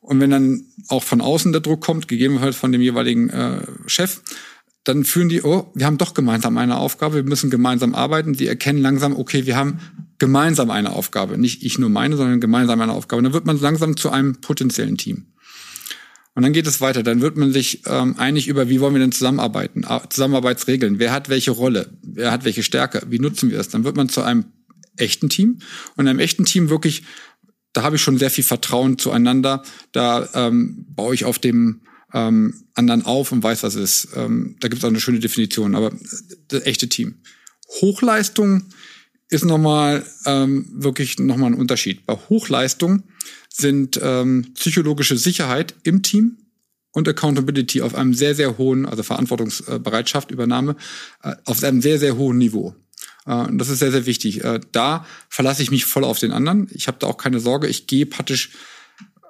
[0.00, 4.20] Und wenn dann auch von außen der Druck kommt, gegebenenfalls von dem jeweiligen äh, Chef,
[4.84, 8.34] dann fühlen die, oh, wir haben doch gemeinsam eine Aufgabe, wir müssen gemeinsam arbeiten.
[8.34, 9.80] Die erkennen langsam, okay, wir haben
[10.18, 11.36] gemeinsam eine Aufgabe.
[11.36, 13.18] Nicht ich nur meine, sondern gemeinsam eine Aufgabe.
[13.18, 15.26] Und dann wird man langsam zu einem potenziellen Team.
[16.38, 17.02] Und dann geht es weiter.
[17.02, 19.84] Dann wird man sich ähm, einig über, wie wollen wir denn zusammenarbeiten?
[20.08, 21.00] Zusammenarbeitsregeln.
[21.00, 21.90] Wer hat welche Rolle?
[22.00, 23.02] Wer hat welche Stärke?
[23.10, 23.70] Wie nutzen wir es?
[23.70, 24.44] Dann wird man zu einem
[24.96, 25.58] echten Team.
[25.96, 27.02] Und in einem echten Team wirklich,
[27.72, 29.64] da habe ich schon sehr viel Vertrauen zueinander.
[29.90, 31.80] Da ähm, baue ich auf dem
[32.14, 34.16] ähm, anderen auf und weiß, was es ist.
[34.16, 35.92] Ähm, da gibt es auch eine schöne Definition, aber
[36.46, 37.16] das echte Team.
[37.80, 38.62] Hochleistung
[39.30, 42.06] ist nochmal ähm, wirklich nochmal ein Unterschied.
[42.06, 43.02] Bei Hochleistung
[43.48, 46.38] sind ähm, psychologische Sicherheit im Team
[46.92, 50.76] und Accountability auf einem sehr, sehr hohen, also Verantwortungsbereitschaft, Übernahme,
[51.22, 52.74] äh, auf einem sehr, sehr hohen Niveau.
[53.26, 54.42] Äh, das ist sehr, sehr wichtig.
[54.44, 56.68] Äh, da verlasse ich mich voll auf den anderen.
[56.72, 57.68] Ich habe da auch keine Sorge.
[57.68, 58.50] Ich gehe praktisch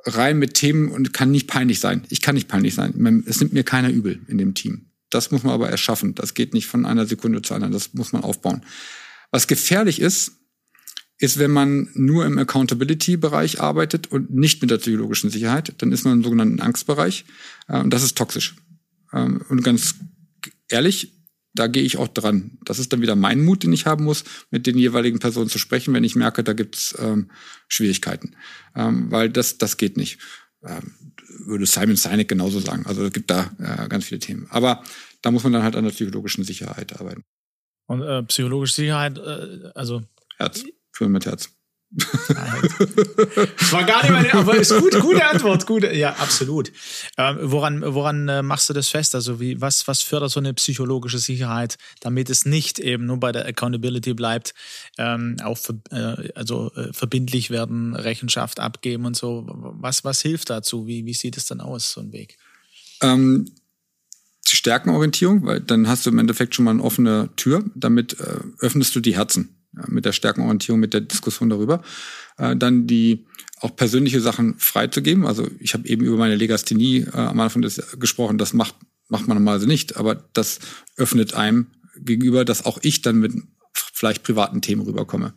[0.05, 2.05] rein mit Themen und kann nicht peinlich sein.
[2.09, 3.25] Ich kann nicht peinlich sein.
[3.27, 4.87] Es nimmt mir keiner übel in dem Team.
[5.11, 6.15] Das muss man aber erschaffen.
[6.15, 7.69] Das geht nicht von einer Sekunde zu einer.
[7.69, 8.63] Das muss man aufbauen.
[9.31, 10.33] Was gefährlich ist,
[11.19, 16.05] ist, wenn man nur im Accountability-Bereich arbeitet und nicht mit der psychologischen Sicherheit, dann ist
[16.05, 17.25] man im sogenannten Angstbereich.
[17.67, 18.55] Äh, und das ist toxisch.
[19.13, 19.97] Ähm, und ganz
[20.69, 21.13] ehrlich,
[21.55, 22.59] da gehe ich auch dran.
[22.65, 25.59] Das ist dann wieder mein Mut, den ich haben muss, mit den jeweiligen Personen zu
[25.59, 27.31] sprechen, wenn ich merke, da gibt's ähm,
[27.67, 28.37] Schwierigkeiten.
[28.77, 30.19] Ähm, weil das, das geht nicht.
[30.63, 30.93] Ähm,
[31.47, 32.87] würde Simon Sinek genauso sagen.
[32.87, 34.47] Also es gibt da äh, ganz viele Themen.
[34.51, 34.85] Aber
[35.21, 37.25] da muss man dann halt an der psychologischen Sicherheit arbeiten.
[37.89, 40.03] Und äh, psychologische Sicherheit, äh, also
[40.37, 40.63] Herz,
[40.93, 41.51] führen mit Herz.
[41.91, 42.29] Das
[43.73, 46.71] war gar nicht meine, aber ist gut, gute Antwort, gute, ja, absolut.
[47.17, 49.15] Ähm, woran, woran äh, machst du das fest?
[49.15, 53.33] Also wie, was, was fördert so eine psychologische Sicherheit, damit es nicht eben nur bei
[53.33, 54.53] der Accountability bleibt,
[54.99, 59.47] ähm, auch für, äh, also äh, verbindlich werden, Rechenschaft abgeben und so.
[59.49, 60.87] Was, was hilft dazu?
[60.87, 62.37] Wie, wie sieht es dann aus, so ein Weg?
[63.01, 63.51] Ähm,
[64.57, 67.65] Stärkenorientierung, weil dann hast du im Endeffekt schon mal eine offene Tür.
[67.75, 71.83] Damit äh, öffnest du die Herzen mit der Stärkenorientierung, mit der Diskussion darüber.
[72.37, 73.27] Äh, dann die
[73.61, 75.27] auch persönliche Sachen freizugeben.
[75.27, 78.39] Also ich habe eben über meine Legasthenie äh, am Anfang des, gesprochen.
[78.39, 78.75] Das macht,
[79.09, 80.61] macht man normalerweise nicht, aber das
[80.97, 83.33] öffnet einem gegenüber, dass auch ich dann mit
[83.75, 85.35] vielleicht privaten Themen rüberkomme.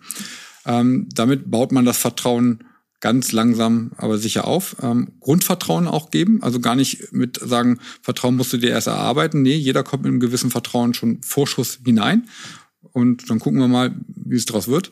[0.66, 2.64] Ähm, damit baut man das Vertrauen
[3.02, 4.78] ganz langsam, aber sicher auf.
[4.82, 9.42] Ähm, Grundvertrauen auch geben, also gar nicht mit sagen, Vertrauen musst du dir erst erarbeiten.
[9.42, 12.30] Nee, jeder kommt mit einem gewissen Vertrauen schon Vorschuss hinein
[12.94, 14.92] und dann gucken wir mal, wie es draus wird.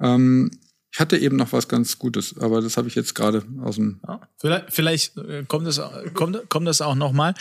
[0.00, 0.50] Ähm,
[0.94, 3.98] ich hatte eben noch was ganz Gutes, aber das habe ich jetzt gerade aus dem.
[4.06, 5.82] Ja, vielleicht, vielleicht äh, kommt das,
[6.14, 7.34] kommt, kommt das auch nochmal.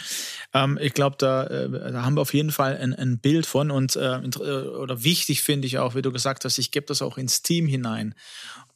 [0.55, 3.69] Ähm, ich glaube, da, äh, da haben wir auf jeden Fall ein, ein Bild von
[3.69, 7.03] und äh, äh oder wichtig finde ich auch, wie du gesagt hast, ich gebe das
[7.03, 8.15] auch ins Team hinein.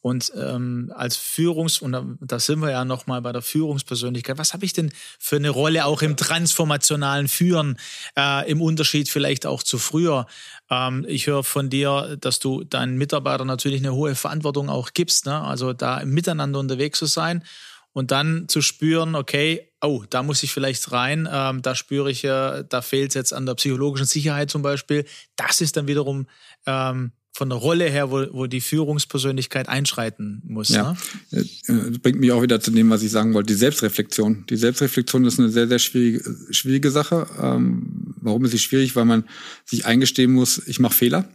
[0.00, 4.52] Und ähm, als Führungs- und da, da sind wir ja nochmal bei der Führungspersönlichkeit, was
[4.52, 7.78] habe ich denn für eine Rolle auch im transformationalen Führen,
[8.16, 10.26] äh, im Unterschied vielleicht auch zu früher?
[10.70, 15.26] Ähm, ich höre von dir, dass du deinen Mitarbeitern natürlich eine hohe Verantwortung auch gibst,
[15.26, 15.40] ne?
[15.40, 17.44] also da miteinander unterwegs zu sein
[17.92, 22.24] und dann zu spüren, okay, oh, da muss ich vielleicht rein, ähm, da spüre ich,
[22.24, 25.04] äh, da fehlt es jetzt an der psychologischen Sicherheit zum Beispiel.
[25.36, 26.26] Das ist dann wiederum
[26.66, 30.70] ähm, von der Rolle her, wo, wo die Führungspersönlichkeit einschreiten muss.
[30.70, 30.96] Ja.
[31.30, 31.46] Ne?
[31.90, 34.44] Das bringt mich auch wieder zu dem, was ich sagen wollte, die Selbstreflexion.
[34.50, 37.28] Die Selbstreflexion ist eine sehr, sehr schwierige, schwierige Sache.
[37.40, 38.96] Ähm, warum ist sie schwierig?
[38.96, 39.24] Weil man
[39.64, 41.28] sich eingestehen muss, ich mache Fehler.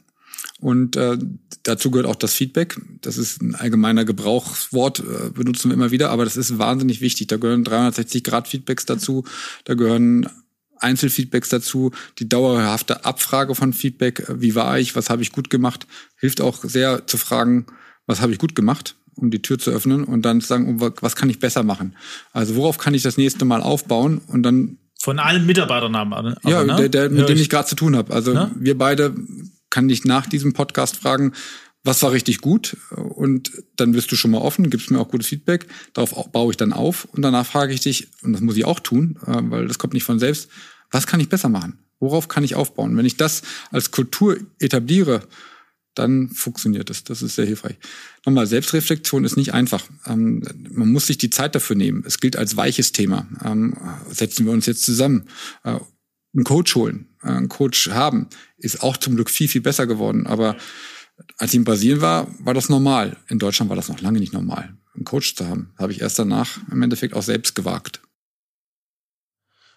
[0.59, 1.17] Und äh,
[1.63, 2.79] dazu gehört auch das Feedback.
[3.01, 7.27] Das ist ein allgemeiner Gebrauchswort, äh, benutzen wir immer wieder, aber das ist wahnsinnig wichtig.
[7.27, 9.25] Da gehören 360-Grad-Feedbacks dazu,
[9.65, 10.29] da gehören
[10.79, 15.87] Einzelfeedbacks dazu, die dauerhafte Abfrage von Feedback, wie war ich, was habe ich gut gemacht,
[16.17, 17.65] hilft auch sehr zu fragen,
[18.05, 21.15] was habe ich gut gemacht, um die Tür zu öffnen und dann zu sagen, was
[21.15, 21.95] kann ich besser machen?
[22.33, 26.13] Also worauf kann ich das nächste Mal aufbauen und dann von allen Mitarbeitern haben.
[26.13, 26.75] Aber, ja, ne?
[26.77, 28.13] der, der, mit dem ich gerade zu tun habe.
[28.13, 28.51] Also ne?
[28.55, 29.13] wir beide
[29.73, 31.33] kann dich nach diesem Podcast fragen,
[31.83, 35.27] was war richtig gut und dann bist du schon mal offen, gibst mir auch gutes
[35.27, 38.65] Feedback, darauf baue ich dann auf und danach frage ich dich, und das muss ich
[38.65, 40.47] auch tun, äh, weil das kommt nicht von selbst,
[40.91, 41.79] was kann ich besser machen?
[41.99, 42.95] Worauf kann ich aufbauen?
[42.95, 45.27] Wenn ich das als Kultur etabliere,
[45.95, 47.03] dann funktioniert es.
[47.03, 47.77] Das ist sehr hilfreich.
[48.25, 49.85] Nochmal, Selbstreflexion ist nicht einfach.
[50.05, 52.03] Ähm, man muss sich die Zeit dafür nehmen.
[52.05, 53.27] Es gilt als weiches Thema.
[53.43, 53.75] Ähm,
[54.09, 55.25] setzen wir uns jetzt zusammen.
[55.63, 55.79] Äh,
[56.33, 58.27] einen Coach holen, äh, einen Coach haben,
[58.57, 60.27] ist auch zum Glück viel, viel besser geworden.
[60.27, 60.55] Aber
[61.37, 63.17] als ich in Brasilien war, war das normal.
[63.27, 65.73] In Deutschland war das noch lange nicht normal, einen Coach zu haben.
[65.77, 68.01] Habe ich erst danach im Endeffekt auch selbst gewagt.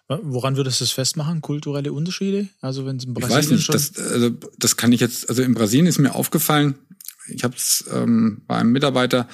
[0.09, 1.41] Woran würdest du es festmachen?
[1.41, 2.47] Kulturelle Unterschiede?
[2.61, 5.27] Also wenn es in Brasilien ich weiß nicht, schon das, also, das kann ich jetzt,
[5.27, 6.75] also in Brasilien ist mir aufgefallen,
[7.27, 9.27] ich habe es ähm, bei einem Mitarbeiter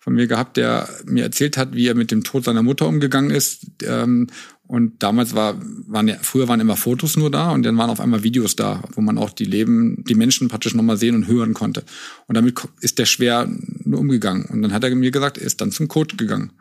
[0.00, 3.30] von mir gehabt, der mir erzählt hat, wie er mit dem Tod seiner Mutter umgegangen
[3.30, 3.66] ist.
[3.82, 4.28] Ähm,
[4.66, 8.00] und damals war, waren ja, früher waren immer Fotos nur da und dann waren auf
[8.00, 11.54] einmal Videos da, wo man auch die Leben, die Menschen praktisch nochmal sehen und hören
[11.54, 11.84] konnte.
[12.26, 13.48] Und damit ist der schwer
[13.84, 14.46] nur umgegangen.
[14.46, 16.52] Und dann hat er mir gesagt, er ist dann zum Coach gegangen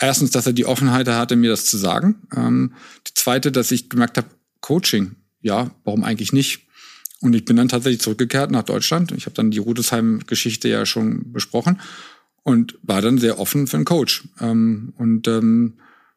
[0.00, 2.16] erstens, dass er die Offenheit hatte, mir das zu sagen.
[2.34, 2.72] Ähm,
[3.06, 4.28] die zweite, dass ich gemerkt habe,
[4.60, 6.66] Coaching, ja, warum eigentlich nicht?
[7.20, 9.12] Und ich bin dann tatsächlich zurückgekehrt nach Deutschland.
[9.12, 11.80] Ich habe dann die Rudesheim-Geschichte ja schon besprochen
[12.44, 14.24] und war dann sehr offen für einen Coach.
[14.40, 15.74] Ähm, und ähm,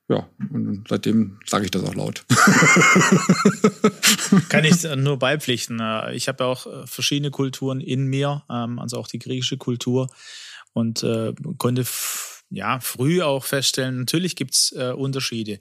[0.09, 2.25] ja, und seitdem sage ich das auch laut.
[4.49, 5.79] Kann ich nur beipflichten.
[5.79, 9.57] Äh, ich habe ja auch äh, verschiedene Kulturen in mir, ähm, also auch die griechische
[9.57, 10.09] Kultur
[10.73, 11.85] und äh, konnte
[12.49, 15.59] ja, früh auch feststellen, natürlich gibt's Unterschiede.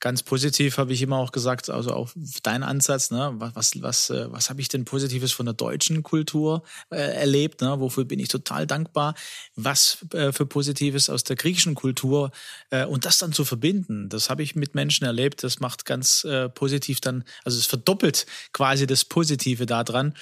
[0.00, 2.10] Ganz positiv habe ich immer auch gesagt, also auch
[2.42, 3.34] dein Ansatz, ne?
[3.34, 7.60] was, was, was, äh, was habe ich denn Positives von der deutschen Kultur äh, erlebt?
[7.60, 7.78] Ne?
[7.80, 9.14] Wofür bin ich total dankbar?
[9.56, 12.30] Was äh, für Positives aus der griechischen Kultur
[12.70, 15.44] äh, und das dann zu verbinden, das habe ich mit Menschen erlebt.
[15.44, 18.24] Das macht ganz äh, positiv dann, also es verdoppelt
[18.54, 20.14] quasi das Positive daran.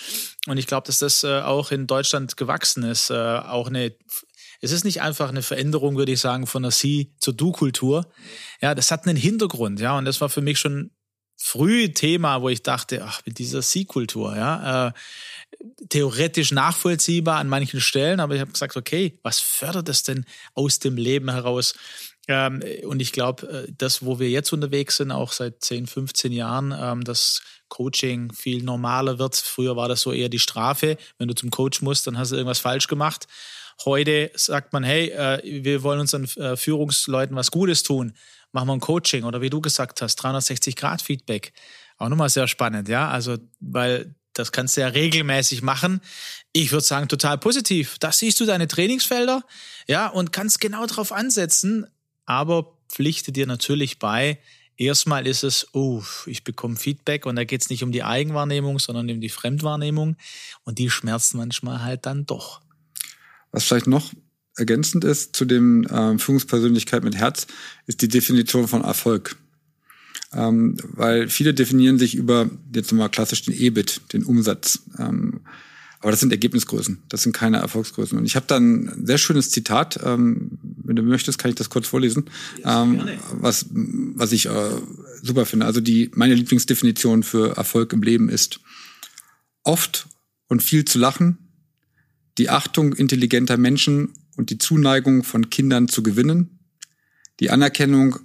[0.48, 3.92] Und ich glaube, dass das äh, auch in Deutschland gewachsen ist, äh, auch eine
[4.60, 8.06] es ist nicht einfach eine Veränderung, würde ich sagen, von der Sie- zur Du-Kultur.
[8.60, 10.90] Ja, das hat einen Hintergrund, ja, und das war für mich schon
[11.40, 14.92] früh Thema, wo ich dachte, ach, mit dieser Sie-Kultur, ja, äh,
[15.88, 20.80] theoretisch nachvollziehbar an manchen Stellen, aber ich habe gesagt, okay, was fördert das denn aus
[20.80, 21.74] dem Leben heraus?
[22.26, 26.32] Ähm, und ich glaube, äh, das, wo wir jetzt unterwegs sind, auch seit 10, 15
[26.32, 29.36] Jahren, ähm, dass Coaching viel normaler wird.
[29.36, 30.98] Früher war das so eher die Strafe.
[31.18, 33.26] Wenn du zum Coach musst, dann hast du irgendwas falsch gemacht.
[33.84, 38.14] Heute sagt man, hey, äh, wir wollen unseren äh, Führungsleuten was Gutes tun.
[38.52, 41.52] Machen wir ein Coaching oder wie du gesagt hast, 360-Grad-Feedback.
[41.98, 43.08] Auch nochmal sehr spannend, ja.
[43.08, 46.00] Also, weil das kannst du ja regelmäßig machen.
[46.52, 47.98] Ich würde sagen, total positiv.
[47.98, 49.42] Da siehst du deine Trainingsfelder,
[49.86, 51.86] ja, und kannst genau drauf ansetzen,
[52.24, 54.38] aber pflichte dir natürlich bei,
[54.78, 58.78] Erstmal ist es, oh, ich bekomme Feedback und da geht es nicht um die Eigenwahrnehmung,
[58.78, 60.16] sondern um die Fremdwahrnehmung
[60.62, 62.60] und die schmerzt manchmal halt dann doch.
[63.50, 64.12] Was vielleicht noch
[64.56, 67.46] ergänzend ist zu dem äh, Führungspersönlichkeit mit Herz,
[67.86, 69.36] ist die Definition von Erfolg.
[70.34, 74.80] Ähm, weil viele definieren sich über, jetzt mal klassisch den EBIT, den Umsatz.
[74.98, 75.40] Ähm,
[76.00, 78.18] aber das sind Ergebnisgrößen, das sind keine Erfolgsgrößen.
[78.18, 81.70] Und ich habe da ein sehr schönes Zitat, ähm, wenn du möchtest, kann ich das
[81.70, 82.30] kurz vorlesen,
[82.64, 84.70] ähm, was, was ich äh,
[85.22, 85.66] super finde.
[85.66, 88.60] Also die, meine Lieblingsdefinition für Erfolg im Leben ist,
[89.64, 90.08] oft
[90.46, 91.47] und viel zu lachen,
[92.38, 96.60] die Achtung intelligenter Menschen und die Zuneigung von Kindern zu gewinnen,
[97.40, 98.16] die Anerkennung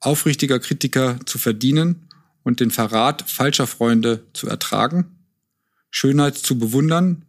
[0.00, 2.08] aufrichtiger Kritiker zu verdienen
[2.42, 5.06] und den Verrat falscher Freunde zu ertragen,
[5.90, 7.24] Schönheit zu bewundern,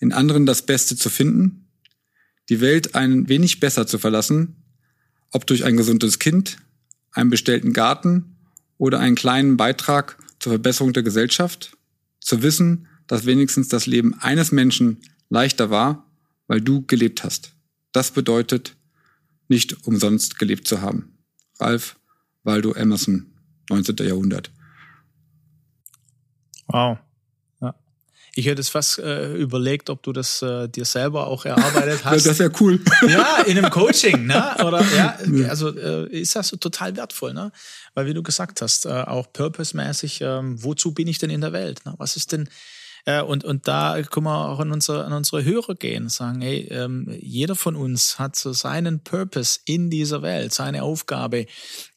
[0.00, 1.68] in anderen das Beste zu finden,
[2.48, 4.56] die Welt ein wenig besser zu verlassen,
[5.30, 6.56] ob durch ein gesundes Kind,
[7.12, 8.36] einen bestellten Garten
[8.78, 11.76] oder einen kleinen Beitrag zur Verbesserung der Gesellschaft,
[12.20, 14.98] zu wissen, dass wenigstens das Leben eines Menschen
[15.28, 16.06] leichter war,
[16.46, 17.52] weil du gelebt hast.
[17.92, 18.76] Das bedeutet,
[19.48, 21.18] nicht umsonst gelebt zu haben.
[21.58, 21.96] Ralph
[22.44, 23.32] Waldo Emerson,
[23.70, 23.96] 19.
[24.06, 24.50] Jahrhundert.
[26.68, 26.98] Wow.
[27.60, 27.74] Ja.
[28.34, 32.26] Ich hätte es fast äh, überlegt, ob du das äh, dir selber auch erarbeitet hast.
[32.26, 32.80] das wäre cool.
[33.08, 34.54] Ja, in einem Coaching, ne?
[34.64, 35.18] Oder ja,
[35.48, 37.52] also äh, ist das total wertvoll, ne?
[37.94, 41.52] Weil wie du gesagt hast, äh, auch purpose-mäßig, ähm, wozu bin ich denn in der
[41.52, 41.84] Welt?
[41.84, 41.94] Ne?
[41.96, 42.48] Was ist denn
[43.08, 46.68] Äh, und, und da können wir auch an unsere, an unsere Hörer gehen sagen, hey,
[46.70, 51.46] ähm, jeder von uns hat so seinen Purpose in dieser Welt, seine Aufgabe,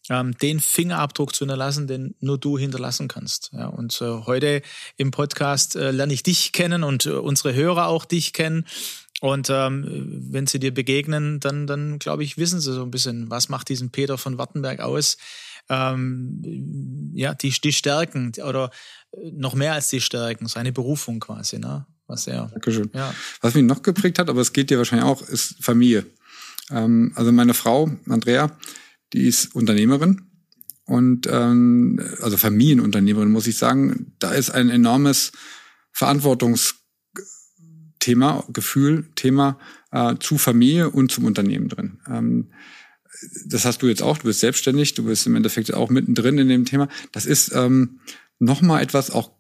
[0.10, 3.52] ähm, den Fingerabdruck zu hinterlassen, den nur du hinterlassen kannst.
[3.52, 4.62] Ja, und äh, heute
[4.96, 8.66] im Podcast äh, lerne ich dich kennen und äh, unsere Hörer auch dich kennen.
[9.20, 13.30] Und ähm, wenn sie dir begegnen, dann, dann glaube ich, wissen sie so ein bisschen,
[13.30, 15.18] was macht diesen Peter von Wartenberg aus.
[15.70, 18.72] Ähm, ja, die, die Stärken oder
[19.34, 21.86] noch mehr als die Stärken, seine Berufung quasi, ne?
[22.08, 22.48] Was er.
[22.48, 22.90] Dankeschön.
[22.94, 23.14] Ja.
[23.40, 26.06] Was mich noch geprägt hat, aber es geht dir wahrscheinlich auch, ist Familie.
[26.70, 28.58] Ähm, also meine Frau, Andrea,
[29.14, 30.24] die ist Unternehmerin
[30.86, 34.14] und ähm, also Familienunternehmerin, muss ich sagen.
[34.20, 35.32] Da ist ein enormes
[35.94, 39.58] Verantwortungsthema, Gefühl, Thema
[39.92, 42.00] äh, zu Familie und zum Unternehmen drin.
[42.08, 42.52] Ähm,
[43.46, 46.50] das hast du jetzt auch, du bist selbstständig, du bist im Endeffekt auch mittendrin in
[46.50, 46.88] dem Thema.
[47.12, 48.00] Das ist ähm,
[48.42, 49.32] nochmal etwas auch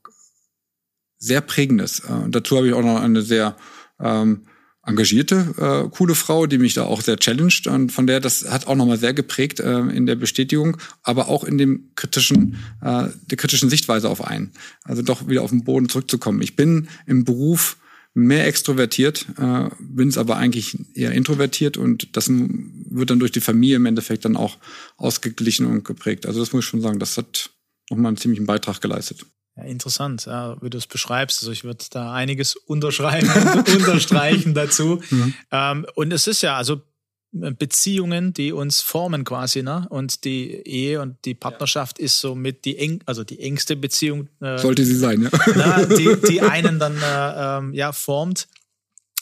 [1.18, 1.99] sehr Prägendes.
[1.99, 3.56] Äh, dazu habe ich auch noch eine sehr
[3.99, 4.45] ähm,
[4.84, 8.66] engagierte, äh, coole Frau, die mich da auch sehr challenged und von der das hat
[8.66, 13.38] auch nochmal sehr geprägt äh, in der Bestätigung, aber auch in dem kritischen, äh, der
[13.38, 14.52] kritischen Sichtweise auf einen.
[14.84, 16.41] Also doch wieder auf den Boden zurückzukommen.
[16.41, 17.78] Ich bin im Beruf
[18.16, 23.39] mehr extrovertiert, äh, bin es aber eigentlich eher introvertiert und das wird dann durch die
[23.39, 24.58] Familie im Endeffekt dann auch
[24.97, 26.26] ausgeglichen und geprägt.
[26.26, 27.52] Also das muss ich schon sagen, das hat
[27.91, 29.25] nochmal einen ziemlichen Beitrag geleistet.
[29.55, 31.41] Ja, interessant, ja, wie du es beschreibst.
[31.41, 35.01] Also ich würde da einiges unterschreiben und unterstreichen dazu.
[35.09, 35.33] Mhm.
[35.51, 36.81] Ähm, und es ist ja, also
[37.33, 39.87] Beziehungen, die uns formen quasi, ne?
[39.89, 44.27] Und die Ehe und die Partnerschaft ist somit die eng, also die engste Beziehung.
[44.41, 45.29] Äh, Sollte sie sein, ja.
[45.55, 48.49] Na, die, die einen dann äh, ähm, ja formt.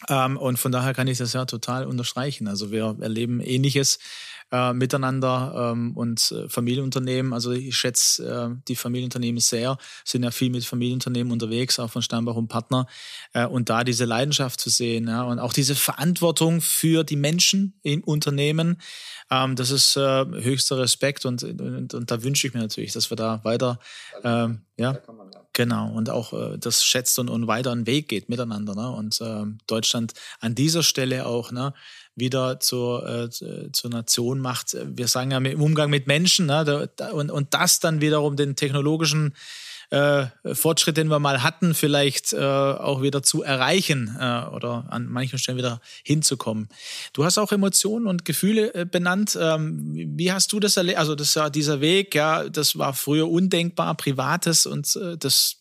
[0.07, 2.47] Ähm, und von daher kann ich das ja total unterstreichen.
[2.47, 3.99] Also wir erleben Ähnliches
[4.51, 7.33] äh, miteinander ähm, und äh, Familienunternehmen.
[7.33, 12.01] Also ich schätze äh, die Familienunternehmen sehr, sind ja viel mit Familienunternehmen unterwegs, auch von
[12.01, 12.87] Steinbach und Partner.
[13.33, 17.79] Äh, und da diese Leidenschaft zu sehen ja, und auch diese Verantwortung für die Menschen
[17.83, 18.81] im Unternehmen,
[19.29, 23.11] ähm, das ist äh, höchster Respekt und, und, und da wünsche ich mir natürlich, dass
[23.11, 23.79] wir da weiter,
[24.23, 24.97] ähm, ja,
[25.59, 28.75] Genau, und auch äh, das schätzt und, und weiter einen Weg geht miteinander.
[28.75, 28.89] Ne?
[28.91, 31.73] Und äh, Deutschland an dieser Stelle auch ne,
[32.15, 33.29] wieder zur, äh,
[33.71, 34.75] zur Nation macht.
[34.83, 38.55] Wir sagen ja im Umgang mit Menschen ne, da, und, und das dann wiederum den
[38.55, 39.33] technologischen
[39.89, 45.07] äh, Fortschritt, den wir mal hatten, vielleicht äh, auch wieder zu erreichen äh, oder an
[45.07, 46.69] manchen Stellen wieder hinzukommen.
[47.13, 49.37] Du hast auch Emotionen und Gefühle äh, benannt.
[49.39, 50.99] Ähm, wie hast du das erlebt?
[50.99, 55.55] Also das ja dieser Weg, ja, das war früher undenkbar, privates und äh, das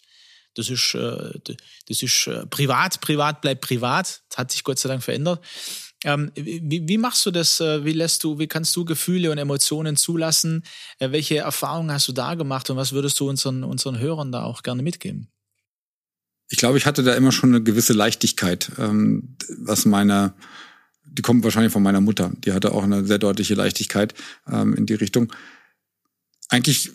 [0.55, 1.55] das ist, äh,
[1.89, 4.23] das ist äh, privat, privat bleibt privat.
[4.29, 5.41] Das hat sich Gott sei Dank verändert.
[6.05, 7.61] Ähm, wie, wie, machst du das?
[7.61, 10.63] Äh, wie lässt du, wie kannst du Gefühle und Emotionen zulassen?
[10.99, 14.45] Äh, welche Erfahrungen hast du da gemacht und was würdest du unseren, unseren Hörern da
[14.45, 15.29] auch gerne mitgeben?
[16.49, 20.35] Ich glaube, ich hatte da immer schon eine gewisse Leichtigkeit, ähm, was meine,
[21.05, 22.33] die kommt wahrscheinlich von meiner Mutter.
[22.45, 24.15] Die hatte auch eine sehr deutliche Leichtigkeit
[24.51, 25.33] ähm, in die Richtung.
[26.49, 26.93] Eigentlich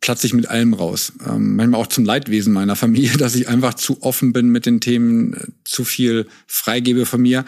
[0.00, 1.12] platze ich mit allem raus.
[1.24, 4.80] Ähm, manchmal auch zum Leidwesen meiner Familie, dass ich einfach zu offen bin mit den
[4.80, 7.44] Themen, äh, zu viel freigebe von mir.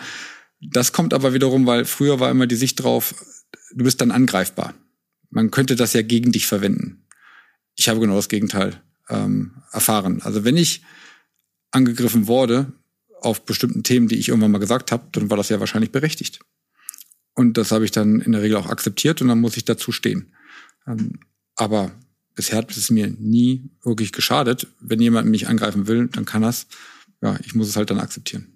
[0.71, 3.15] Das kommt aber wiederum, weil früher war immer die Sicht drauf,
[3.75, 4.75] du bist dann angreifbar.
[5.31, 7.07] Man könnte das ja gegen dich verwenden.
[7.77, 10.23] Ich habe genau das Gegenteil ähm, erfahren.
[10.23, 10.83] Also wenn ich
[11.71, 12.73] angegriffen wurde
[13.21, 16.41] auf bestimmten Themen, die ich irgendwann mal gesagt habe, dann war das ja wahrscheinlich berechtigt.
[17.35, 19.93] Und das habe ich dann in der Regel auch akzeptiert und dann muss ich dazu
[19.93, 20.33] stehen.
[20.87, 21.19] Ähm,
[21.57, 21.93] aber
[22.35, 24.69] bisher hat es mir nie wirklich geschadet.
[24.81, 26.67] Wenn jemand mich angreifen will, dann kann das.
[27.23, 28.54] Ja, ich muss es halt dann akzeptieren.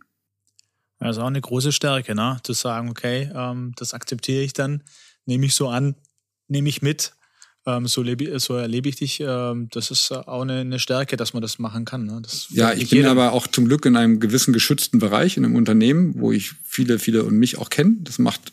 [0.98, 2.38] Also auch eine große Stärke, ne?
[2.42, 4.82] Zu sagen, okay, ähm, das akzeptiere ich dann,
[5.26, 5.94] nehme ich so an,
[6.48, 7.12] nehme ich mit,
[7.68, 9.20] ähm, so, lebe, so erlebe ich dich.
[9.20, 12.04] Ähm, das ist auch eine, eine, Stärke, dass man das machen kann.
[12.04, 12.20] Ne?
[12.22, 15.54] Das ja, ich bin aber auch zum Glück in einem gewissen geschützten Bereich, in einem
[15.54, 17.96] Unternehmen, wo ich viele, viele und mich auch kenne.
[18.00, 18.52] Das macht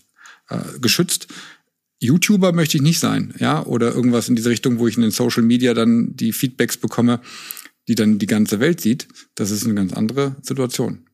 [0.50, 1.28] äh, geschützt.
[2.00, 5.12] YouTuber möchte ich nicht sein, ja, oder irgendwas in diese Richtung, wo ich in den
[5.12, 7.22] Social Media dann die Feedbacks bekomme,
[7.88, 9.08] die dann die ganze Welt sieht.
[9.36, 11.06] Das ist eine ganz andere Situation.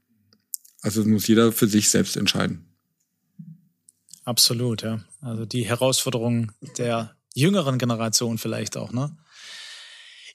[0.82, 2.66] Also muss jeder für sich selbst entscheiden.
[4.24, 5.00] Absolut, ja.
[5.22, 9.16] Also die Herausforderung der jüngeren Generation vielleicht auch, ne?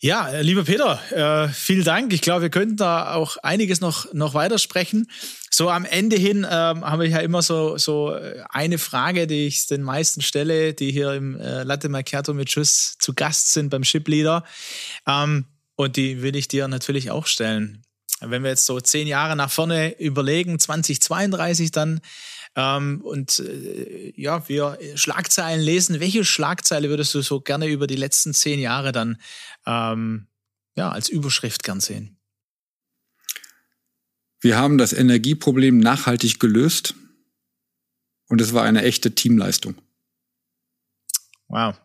[0.01, 2.13] Ja, äh, lieber Peter, äh, vielen Dank.
[2.13, 5.11] Ich glaube, wir könnten da auch einiges noch, noch weitersprechen.
[5.51, 9.47] So am Ende hin ähm, habe ich ja immer so, so äh, eine Frage, die
[9.47, 13.71] ich den meisten stelle, die hier im äh, Latte Macchiato mit Schuss zu Gast sind
[13.71, 14.45] beim Shipleader.
[15.07, 17.83] Ähm, und die will ich dir natürlich auch stellen.
[18.21, 22.01] Wenn wir jetzt so zehn Jahre nach vorne überlegen, 2032 dann,
[22.55, 27.97] ähm, und äh, ja, wir Schlagzeilen lesen, welche Schlagzeile würdest du so gerne über die
[27.97, 29.21] letzten zehn Jahre dann
[29.67, 30.27] ähm,
[30.75, 32.19] ja, als Überschrift gern sehen?
[34.41, 36.95] Wir haben das Energieproblem nachhaltig gelöst
[38.29, 39.75] und es war eine echte Teamleistung.
[41.49, 41.77] Wow.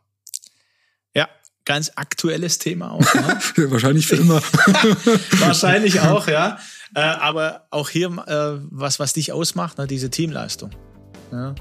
[1.65, 3.13] Ganz aktuelles Thema auch.
[3.13, 3.39] Ne?
[3.71, 4.41] Wahrscheinlich für immer.
[5.39, 6.57] Wahrscheinlich auch, ja.
[6.95, 10.71] Äh, aber auch hier, äh, was, was dich ausmacht, ne, diese Teamleistung.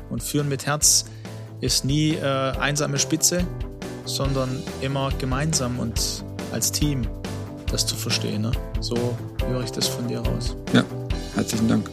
[0.08, 1.04] Und Führen mit Herz
[1.60, 3.46] ist nie äh, einsame Spitze,
[4.04, 7.06] sondern immer gemeinsam und als Team
[7.70, 8.42] das zu verstehen.
[8.42, 8.52] Ne?
[8.80, 10.56] So höre ich das von dir raus.
[10.72, 10.82] Ja,
[11.36, 11.88] herzlichen Dank.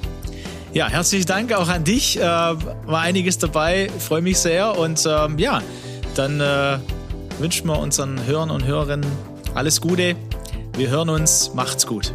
[0.73, 2.17] Ja, herzlichen Dank auch an dich.
[2.17, 4.77] Äh, war einiges dabei, freue mich sehr.
[4.77, 5.61] Und ähm, ja,
[6.15, 6.79] dann äh,
[7.39, 9.05] wünschen wir unseren Hörern und Hörerinnen
[9.53, 10.15] alles Gute.
[10.75, 12.13] Wir hören uns, macht's gut.